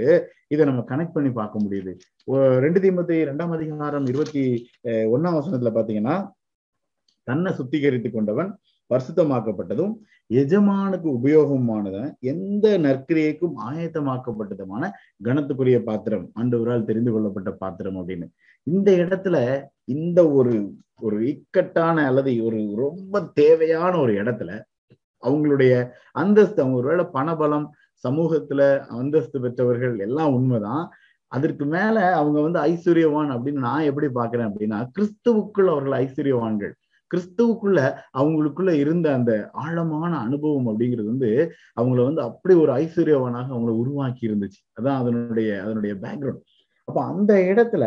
இதை 0.53 0.63
நம்ம 0.65 0.81
கனெக்ட் 0.91 1.15
பண்ணி 1.15 1.31
பார்க்க 1.39 1.63
முடியுது. 1.63 1.91
ரெண்டு 2.65 2.79
தீமத்தி 2.83 3.15
ரெண்டாம் 3.29 3.53
அதிகாரம் 3.57 4.05
இருபத்தி 4.11 4.43
ஒன்னாம் 5.15 5.37
வசனத்துல 5.39 5.71
பாத்தீங்கன்னா 5.77 6.15
தன்னை 7.27 7.51
சுத்திகரித்து 7.59 8.11
கொண்டவன் 8.11 8.51
பரிசுத்தமாக்கப்பட்டதும் 8.89 9.93
எஜமானுக்கு 10.33 11.07
உபயோகமானத 11.19 11.97
எந்த 12.19 12.65
நற்கிரியைக்கும் 12.77 13.55
ஆயத்தமாக்கப்பட்டதுமான 13.69 14.89
கணத்துக்குரிய 15.23 15.79
பாத்திரம் 15.79 16.25
ஆண்டவரால் 16.39 16.85
தெரிந்து 16.85 17.11
கொள்ளப்பட்ட 17.11 17.51
பாத்திரம் 17.51 17.97
அப்படின்னு. 17.97 18.27
இந்த 18.63 18.91
இடத்துல 18.91 19.37
இந்த 19.83 20.29
ஒரு 20.29 20.73
ஒரு 21.01 21.17
இக்கட்டான 21.27 22.05
அல்லது 22.07 22.31
ஒரு 22.43 22.59
ரொம்ப 22.75 23.21
தேவையான 23.33 23.99
ஒரு 23.99 24.13
இடத்துல 24.23 24.51
அவங்களுடைய 25.23 25.73
அந்தஸ்து 26.11 26.61
அவங்க 26.61 26.77
ஒருவேளை 26.77 27.05
பணபலம் 27.13 27.67
சமூகத்துல 28.03 28.61
அந்தஸ்து 28.79 29.37
பெற்றவர்கள் 29.41 29.99
எல்லாம் 29.99 30.33
உண்மைதான். 30.33 30.83
அதற்கு 31.31 31.65
மேல 31.65 31.95
அவங்க 32.15 32.39
வந்து 32.41 32.59
ஐஸ்வர்யவான் 32.63 33.31
அப்படின்னு 33.35 33.65
நான் 33.69 33.81
எப்படி 33.81 34.07
பாக்குறேன் 34.07 34.49
அப்படின்னா 34.49 34.79
கிறிஸ்துவுக்குள் 34.95 35.69
அவர்கள் 35.69 35.95
ஐஸ்வர்யவான்கள். 36.03 36.73
கிறிஸ்துவுக்குள்ள 37.11 37.79
அவங்களுக்குள்ள 38.13 38.71
இருந்த 38.75 39.07
அந்த 39.13 39.31
ஆழமான 39.61 40.11
அனுபவம் 40.19 40.67
அப்படிங்கிறது 40.67 41.07
வந்து 41.07 41.29
அவங்கள 41.75 41.99
வந்து 42.03 42.21
அப்படி 42.21 42.55
ஒரு 42.55 42.71
ஐஸ்வர்யவனாக 42.73 43.53
அவங்கள 43.53 43.73
உருவாக்கி 43.77 44.23
இருந்துச்சு. 44.27 44.59
அதான் 44.79 44.99
அதனுடைய 45.01 45.49
அதனுடைய 45.63 45.93
பேக்ரவுண்ட் 46.03 46.43
அப்ப 46.87 46.99
அந்த 47.05 47.33
இடத்துல 47.51 47.85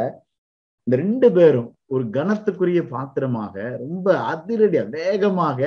இந்த 0.86 0.96
ரெண்டு 0.96 1.28
பேரும் 1.32 1.70
ஒரு 1.86 2.04
கனத்துக்குரிய 2.10 2.80
பாத்திரமாக 2.88 3.54
ரொம்ப 3.78 4.06
அதிரடியா 4.32 4.82
வேகமாக 4.90 5.58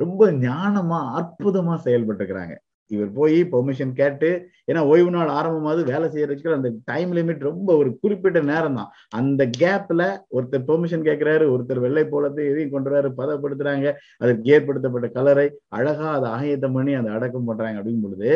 ரொம்ப 0.00 0.30
ஞானமா 0.42 1.00
அற்புதமா 1.14 1.74
செயல்பட்டுக்கிறாங்க 1.84 2.54
இவர் 2.90 3.10
போய் 3.12 3.38
பெர்மிஷன் 3.52 3.92
கேட்டு 3.92 4.30
ஏன்னா 4.68 4.80
ஓய்வு 4.86 5.10
நாள் 5.10 5.30
ஆரம்பமாவது 5.30 5.82
வேலை 5.84 6.06
செய்யறதுக்கு 6.08 6.56
அந்த 6.56 6.68
டைம் 6.84 7.10
லிமிட் 7.12 7.42
ரொம்ப 7.42 7.68
ஒரு 7.76 7.90
குறிப்பிட்ட 7.98 8.40
நேரம் 8.42 8.76
தான் 8.76 8.90
அந்த 9.12 9.44
கேப்ல 9.58 10.02
ஒருத்தர் 10.28 10.66
பெர்மிஷன் 10.66 11.06
கேட்கிறாரு 11.06 11.46
ஒருத்தர் 11.50 11.80
வெள்ளை 11.80 12.04
போலத்தை 12.06 12.44
எதையும் 12.46 12.74
கொண்டுறாரு 12.74 13.10
பதப்படுத்துறாங்க 13.16 13.88
அதற்கு 14.20 14.52
ஏற்படுத்தப்பட்ட 14.52 15.08
கலரை 15.10 15.46
அழகா 15.70 16.08
அதை 16.10 16.30
ஆயத்தம் 16.30 16.72
பண்ணி 16.72 16.94
அதை 16.94 17.12
அடக்கம் 17.12 17.48
பண்றாங்க 17.48 17.78
அப்படிங்கும் 17.78 18.06
பொழுது 18.08 18.32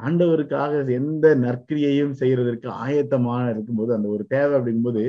ஆண்டவருக்காக 0.00 0.82
எந்த 0.94 1.26
நற்கிரியையும் 1.36 2.18
செய்யறதற்கு 2.20 2.68
ஆயத்தமான 2.82 3.44
இருக்கும்போது 3.50 3.90
அந்த 3.94 4.08
ஒரு 4.08 4.24
தேவை 4.26 4.52
அப்படிங்கும்போது 4.58 5.02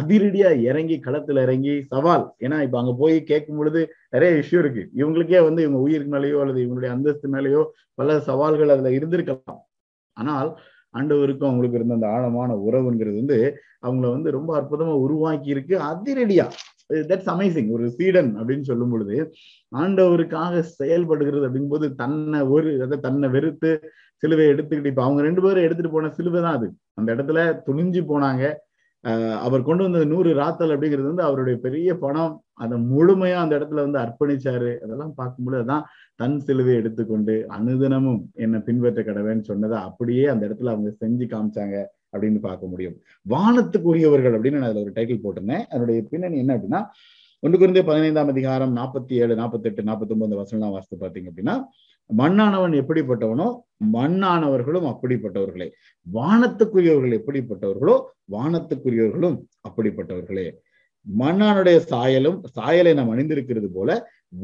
அதிரடியா 0.00 0.48
இறங்கி 0.68 0.96
களத்துல 1.06 1.42
இறங்கி 1.46 1.74
சவால். 1.92 2.24
ஏன்னா 2.44 2.56
இப்ப 2.66 2.78
அங்க 2.80 2.92
போய் 3.02 3.16
கேட்கும் 3.30 3.58
பொழுது 3.60 3.80
நிறைய 4.14 4.30
இஷ்யூ 4.42 4.58
இருக்கு. 4.62 4.82
இவங்களுக்கே 5.00 5.40
வந்து 5.48 5.62
இவங்க 5.62 5.80
உயிருக்கு 5.86 6.14
மேலேயோ 6.16 6.40
அல்லது 6.44 6.60
இவங்களுடைய 6.64 6.92
அந்தஸ்து 6.96 7.28
மேலேயோ 7.36 7.62
பல 8.00 8.18
சவால்கள் 8.28 8.74
அதுல 8.74 8.92
இருந்திருக்கலாம். 8.98 9.60
ஆனால் 10.16 10.50
ஆண்டவருக்கும் 10.94 11.48
அவங்களுக்கு 11.48 11.78
இருந்த 11.78 11.96
அந்த 11.98 12.08
ஆழமான 12.08 12.50
உறவுங்கிறது 12.66 13.18
வந்து 13.20 13.38
அவங்கள 13.86 14.06
வந்து 14.16 14.30
ரொம்ப 14.36 14.50
அற்புதமா 14.60 14.94
உருவாக்கி 15.06 15.48
இருக்கு 15.54 15.74
அதிரடியா. 15.90 16.46
தட்ஸ் 17.10 17.30
அமேசிங் 17.32 17.70
ஒரு 17.76 17.84
சீடன் 17.96 18.30
அப்படின்னு 18.38 18.68
சொல்லும் 18.70 18.92
பொழுது 18.92 19.16
ஆண்டவருக்காக 19.72 20.60
செயல்படுகிறது 20.80 21.46
அப்படிங்கும்போது 21.46 21.86
தன்னை 22.02 22.40
ஒரு 22.54 22.70
அதை 22.84 22.96
தன்னை 23.06 23.28
வெறுத்து 23.28 23.70
சிலுவை 24.22 24.44
எடுத்துக்கிட்டு 24.52 24.92
இப்ப 24.92 25.02
அவங்க 25.04 25.22
ரெண்டு 25.22 25.42
பேரும் 25.44 25.66
எடுத்துட்டு 25.66 25.94
போன 25.94 26.10
சிலுவை 26.18 26.40
தான் 26.42 26.56
அது. 26.58 26.68
அந்த 26.98 27.08
இடத்துல 27.14 27.40
துணிஞ்சு 27.66 28.02
போனாங்க. 28.12 28.44
அவர் 29.46 29.66
கொண்டு 29.68 29.82
வந்த 29.84 30.00
நூறு 30.04 30.30
ராத்தல் 30.34 30.72
அப்படிங்கிறது 30.74 31.08
வந்து 31.10 31.26
அவருடைய 31.28 31.56
பெரிய 31.64 31.90
பணம். 32.04 32.34
அதை 32.64 32.76
முழுமையா 32.92 33.38
அந்த 33.44 33.54
இடத்துல 33.58 33.84
வந்து 33.86 34.00
அர்ப்பணிச்சாரு. 34.04 34.70
அதெல்லாம் 34.84 35.12
பார்க்கும்போது 35.14 35.58
அதான் 35.62 35.84
தன் 36.20 36.38
சிலுவை 36.40 36.74
எடுத்துக்கொண்டு 36.74 37.34
அனுதினமும் 37.58 38.22
என்னை 38.44 38.60
பின்பற்ற 38.60 39.02
கடவேன்னு 39.02 39.44
சொன்னதை 39.50 39.78
அப்படியே 39.88 40.24
அந்த 40.26 40.42
இடத்துல 40.48 40.72
அவங்க 40.74 40.92
செஞ்சு 41.02 41.26
காமிச்சாங்க 41.34 41.76
அப்படின்னு 42.12 42.40
பார்க்க 42.48 42.72
முடியும். 42.72 42.96
வானத்துக்குரியவர்கள் 43.34 44.36
அப்படின்னு 44.36 44.60
நான் 44.60 44.70
அதுல 44.70 44.84
ஒரு 44.86 44.94
டைட்டில் 44.96 45.22
போட்டிருந்தேன். 45.24 45.64
அதனுடைய 45.70 46.00
பின்னணி 46.10 46.38
என்ன 46.44 46.54
அப்படின்னா 46.56 46.82
ஒன்று 47.42 47.58
குறைந்த 47.58 47.80
பதினைந்தாம் 47.82 48.30
அதிகாரம் 48.32 48.72
நாற்பத்தி 48.76 49.14
ஏழு 49.22 49.34
நாற்பத்தி 49.34 49.68
எட்டு 49.70 49.82
நாற்பத்தி 49.82 50.14
ஒன்பது 50.14 50.36
வசனம் 50.36 50.74
வாசித்து 50.74 50.96
பார்த்தீங்க 51.02 51.28
அப்படின்னா 51.32 51.54
மண்ணானவன் 52.10 52.74
எப்படிப்பட்டவனோ 52.80 53.46
மண்ணானவர்களும் 53.94 54.86
அப்படிப்பட்டவர்களே. 54.92 55.66
வானத்துக்குரியவர்கள் 56.06 57.16
எப்படிப்பட்டவர்களோ 57.20 57.96
வானத்துக்குரியவர்களும் 58.32 59.36
அப்படிப்பட்டவர்களே. 59.68 60.46
மண்ணானுடைய 61.06 61.78
சாயலும் 61.90 62.38
சாயலை 62.54 62.92
நாம் 62.94 63.12
அணிந்திருக்கிறது 63.14 63.68
போல 63.70 63.90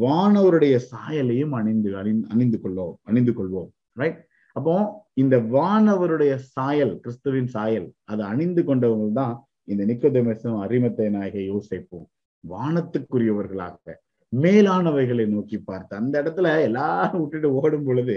வானவருடைய 0.02 0.74
சாயலையும் 0.90 1.54
அணிந்து 1.54 1.90
அணி 1.96 2.12
அணிந்து 2.28 2.58
கொள்வோம் 2.58 2.94
அணிந்து 3.02 3.32
கொள்வோம் 3.32 3.70
ரைட் 3.96 4.20
அப்போ 4.56 4.74
இந்த 5.14 5.34
வானவருடைய 5.54 6.32
சாயல் 6.54 6.94
கிறிஸ்துவின் 7.00 7.50
சாயல் 7.50 7.88
அதை 8.04 8.22
அணிந்து 8.26 8.62
கொண்டவங்க 8.62 9.08
தான் 9.12 9.34
இந்த 9.64 9.82
நிக்கோதேமஸும் 9.84 10.60
அரிமத்தை 10.64 11.08
நாயகை 11.08 11.44
யோசிப்போம் 11.46 12.06
வானத்துக்குரியவர்களாக 12.44 13.96
மேலானவைகளை 14.32 15.24
நோக்கி 15.26 15.58
பார்த்த 15.60 15.96
அந்த 15.96 16.14
இடத்துல 16.22 16.48
எல்லாரும் 16.62 17.20
விட்டுட்டு 17.20 17.48
ஓடும் 17.54 17.84
பொழுது 17.84 18.16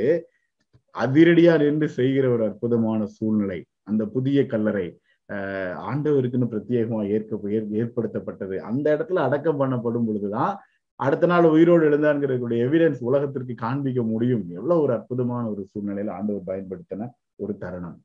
அதிரடியா 0.95 1.53
நின்று 1.61 1.87
செய்கிற 1.89 2.25
ஒரு 2.29 2.43
அற்புதமான 2.49 3.05
சூழ்நிலை. 3.17 3.59
அந்த 3.83 4.03
புதிய 4.05 4.39
கல்லறை 4.45 4.85
ஆஹ் 5.29 5.75
ஆண்டவருக்குன்னு 5.89 6.47
பிரத்யேகமா 6.51 6.99
ஏற்க 7.09 7.37
ஏற்படுத்தப்பட்டது. 7.81 8.55
அந்த 8.69 8.85
இடத்துல 8.95 9.23
அடக்கம் 9.27 9.59
பண்ணப்படும் 9.61 10.07
பொழுதுதான் 10.07 10.53
அடுத்த 10.99 11.25
நாள் 11.25 11.45
உயிரோடு 11.45 11.83
எழுந்தான்கிறதுடைய 11.89 12.59
எவிடன்ஸ் 12.67 13.01
உலகத்திற்கு 13.03 13.53
காண்பிக்க 13.55 14.01
முடியும். 14.03 14.45
எவ்வளவு 14.49 14.83
ஒரு 14.85 14.93
அற்புதமான 14.93 15.43
ஒரு 15.49 15.63
சூழ்நிலையில 15.71 16.13
ஆண்டவர் 16.17 16.49
பயன்படுத்தின 16.51 17.09
ஒரு 17.35 17.53
தருணம். 17.57 17.97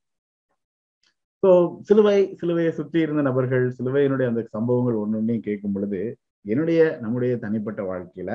ஸோ 1.42 1.50
சிலுவை 1.80 2.18
சிலுவையை 2.40 2.70
சுற்றி 2.70 2.98
இருந்த 3.00 3.22
நபர்கள் 3.22 3.66
சிலுவையினுடைய 3.78 4.26
அந்த 4.32 4.42
சம்பவங்கள் 4.56 5.00
ஒன்னொன்னையும் 5.02 5.46
கேட்கும் 5.48 5.72
பொழுது 5.72 6.00
என்னுடைய 6.44 6.80
நம்முடைய 7.02 7.32
தனிப்பட்ட 7.44 7.80
வாழ்க்கையில 7.90 8.32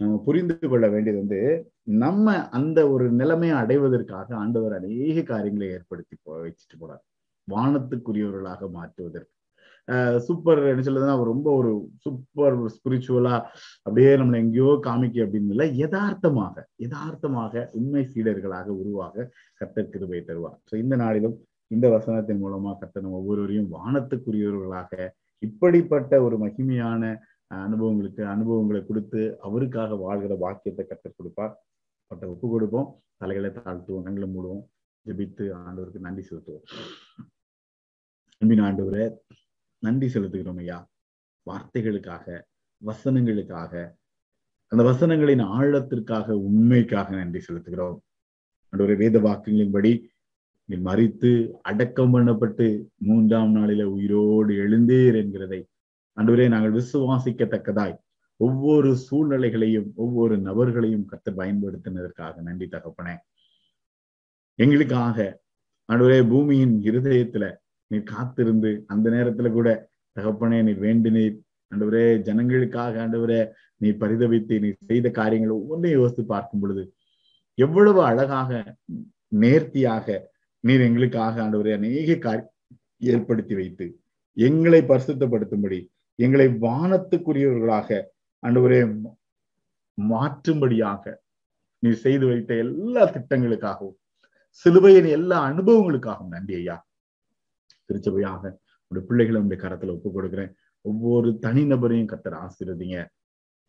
நம்ம 0.00 0.14
புரிந்து 0.26 0.54
கொள்ள 0.72 0.86
வேண்டியது 0.94 1.18
வந்து 1.22 1.40
நம்ம 2.04 2.36
அந்த 2.58 2.78
ஒரு 2.94 3.06
நிலைமையை 3.20 3.56
அடைவதற்காக 3.62 4.28
ஆண்டவர் 4.42 4.74
அநேக 4.78 5.22
காரியங்களை 5.32 5.68
ஏற்படுத்தி 5.76 6.14
போ 6.16 6.32
வச்சுட்டு 6.44 6.76
போறார். 6.80 7.02
வானத்துக்குரியவர்களாக 7.48 8.68
மாற்றுவதற்கு. 8.78 9.30
சூப்பர் 10.26 10.60
என்ன 10.70 10.82
சொல்லுதுன்னா 10.84 11.16
ரொம்ப 11.32 11.48
ஒரு 11.60 11.70
சூப்பர் 12.04 12.54
ஸ்பிரிச்சுவலா 12.76 13.34
அப்படியே 13.86 14.12
நம்மளை 14.20 14.38
எங்கேயோ 14.44 14.70
காமிக்க 14.86 15.24
அப்படின்னு 15.24 15.52
இல்லை 15.54 15.66
யதார்த்தமாக 15.82 16.64
யதார்த்தமாக 16.84 17.64
உண்மை 17.78 18.04
சீடர்களாக 18.12 18.68
உருவாக 18.80 19.26
கத்தர் 19.60 19.92
கிருபை 19.94 20.20
தருவார். 20.30 20.58
ஸோ 20.70 20.74
இந்த 20.84 20.96
நாளிலும் 20.96 21.36
இந்த 21.70 21.86
வசனத்தின் 21.96 22.42
மூலமா 22.44 22.72
கர்த்தர் 22.80 23.06
நம்ம 23.06 23.20
ஒவ்வொருவரையும் 23.22 23.70
வானத்துக்குரியவர்களாக 23.76 25.10
இப்படிப்பட்ட 25.42 26.22
ஒரு 26.26 26.36
மகிமையான 26.44 27.02
அனுபவங்களுக்கு 27.54 28.26
அனுபவங்களை 28.26 28.86
கொடுத்து 28.86 29.38
அவருக்காக 29.40 29.94
வாழ்கிற 29.94 30.34
வாக்கியத்தை 30.34 30.86
கற்றுக் 30.86 31.14
கொடுப்பார். 31.16 31.66
பட்ட 32.06 32.28
ஒப்பு 32.28 32.48
கொடுப்போம். 32.48 33.02
தலைகளை 33.16 33.50
தாழ்த்துவோம் 33.50 34.02
கண்களை 34.02 34.28
மூடுவோம். 34.28 34.64
ஜபித்து 35.06 35.54
ஆண்டவருக்கு 35.54 35.98
நன்றி 35.98 36.26
செலுத்துவோம். 36.30 36.62
அன்பின் 38.38 38.60
ஆண்டவரை 38.60 39.14
நன்றி 39.78 40.06
செலுத்துகிறோம் 40.06 40.58
ஐயா. 40.58 40.90
வார்த்தைகளுக்காக 41.50 42.42
வசனங்களுக்காக 42.84 43.90
அந்த 44.66 44.84
வசனங்களின் 44.84 45.42
ஆழத்திற்காக 45.42 46.32
உண்மைக்காக 46.32 47.10
நன்றி 47.10 47.40
செலுத்துகிறோம். 47.48 47.98
ஆண்டவரை 48.70 48.96
வேத 48.96 49.18
வாக்கியங்களின்படி 49.18 50.12
நீ 50.64 50.76
மறித்து 50.76 51.50
அடக்கம் 51.62 52.14
பண்ணப்பட்டு 52.14 52.86
மூன்றாம் 52.96 53.56
நாளில 53.56 53.82
உயிரோடு 53.82 54.54
எழுந்தீர் 54.54 55.16
என்கிறதை 55.22 55.64
அன்றுவரே 56.16 56.48
நாங்கள் 56.48 56.74
விசுவாசிக்கத்தக்கதாய் 56.74 57.94
ஒவ்வொரு 58.40 58.90
சூழ்நிலைகளையும் 58.96 59.88
ஒவ்வொரு 59.94 60.34
நபர்களையும் 60.38 61.06
கத்து 61.06 61.30
பயன்படுத்தினதற்காக 61.32 62.40
நன்றி 62.40 62.66
தகப்பனே. 62.66 63.14
எங்களுக்காக 64.58 65.18
அன்றுவரே 65.88 66.20
பூமியின் 66.28 66.74
இருதயத்துல 66.82 67.44
நீர் 67.90 68.02
காத்திருந்து 68.04 68.84
அந்த 68.86 69.10
நேரத்துல 69.10 69.52
கூட 69.52 69.68
தகப்பனே 70.16 70.62
நீர் 70.62 70.78
வேண்டினீர் 70.78 71.36
அன்றுவரே 71.72 72.06
ஜனங்களுக்காக 72.26 73.00
ஆண்டவரே 73.00 73.40
நீ 73.80 73.90
பரிதவித்து 73.90 74.60
நீ 74.60 74.68
செய்த 74.86 75.10
காரியங்களை 75.10 75.54
ஒவ்வொன்றையும் 75.56 76.00
யோசித்து 76.00 76.24
பார்க்கும் 76.24 76.60
பொழுது 76.60 76.82
எவ்வளவு 77.58 78.00
அழகாக 78.02 78.50
நேர்த்தியாக 79.36 80.06
நீர் 80.64 80.80
எங்களுக்காக 80.80 81.42
ஆண்டவரே 81.42 81.72
அநேக 81.72 82.16
காரி 82.18 82.42
ஏற்படுத்தி 83.02 83.54
வைத்து 83.54 83.86
எங்களை 84.36 84.80
பரிசுத்தப்படுத்தும்படி 84.82 85.80
எங்களை 86.14 86.46
வானத்துக்குரியவர்களாக 86.46 88.02
அன்றுவரே 88.46 89.10
மாற்றும்படியாக 90.00 91.14
நீ 91.78 91.90
செய்து 91.90 92.26
வைத்த 92.26 92.54
எல்லா 92.54 93.12
திட்டங்களுக்காகவும் 93.12 93.96
சிலுவையின் 94.48 95.04
எல்லா 95.04 95.50
அனுபவங்களுக்காகவும் 95.50 96.28
நன்றி 96.28 96.54
ஐயா. 96.54 96.86
திருச்சபையாக 97.84 98.58
உடைய 98.86 99.06
பிள்ளைகளை 99.08 99.40
உடைய 99.40 99.62
கரத்துல 99.62 100.00
ஒப்பு 100.00 100.22
கொடுக்குறேன். 100.22 100.52
ஒவ்வொரு 100.80 101.38
தனிநபரையும் 101.42 102.10
கத்தர் 102.12 102.38
ஆசீர்வதிங்க. 102.44 103.06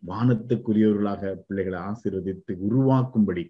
வானத்துக்குரியவர்களாக 0.07 1.35
பிள்ளைகளை 1.47 1.79
ஆசீர்வதித்து 1.79 2.57
உருவாக்கும்படி 2.69 3.47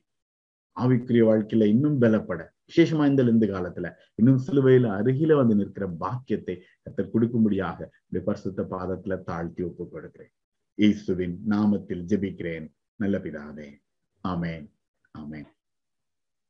ஆவிக்குரிய 0.80 1.24
வாழ்க்கையில 1.30 1.66
இன்னும் 1.66 2.02
பலப்பட. 2.02 2.55
விசேஷமா 2.72 3.08
இந்த 3.08 3.24
இந்த 3.24 3.46
காலத்துல. 3.46 3.94
இன்னும் 4.16 4.42
சிலுவையில 4.48 4.88
அருகில 5.00 5.36
வந்து 5.36 5.56
நிற்கிற 5.56 5.88
பாக்கியத்தை 5.88 6.62
கத்தர் 6.84 7.10
கொடுக்கும்படியாக 7.14 7.90
பரிசுத்த 8.24 8.64
பாதத்துல 8.64 9.24
தாழ்த்தி 9.24 9.64
ஒப்பு 9.64 9.90
கொடுக்கிறேன் 9.90 10.32
இயேசுவின் 10.74 11.40
நாமத்தில் 11.50 12.04
ஜெபிக்கிறேன். 12.12 12.74
நல்ல 12.96 13.18
பிதாவே. 13.18 13.68
ஆமேன். 14.28 14.72
ஆமேன். 15.20 15.46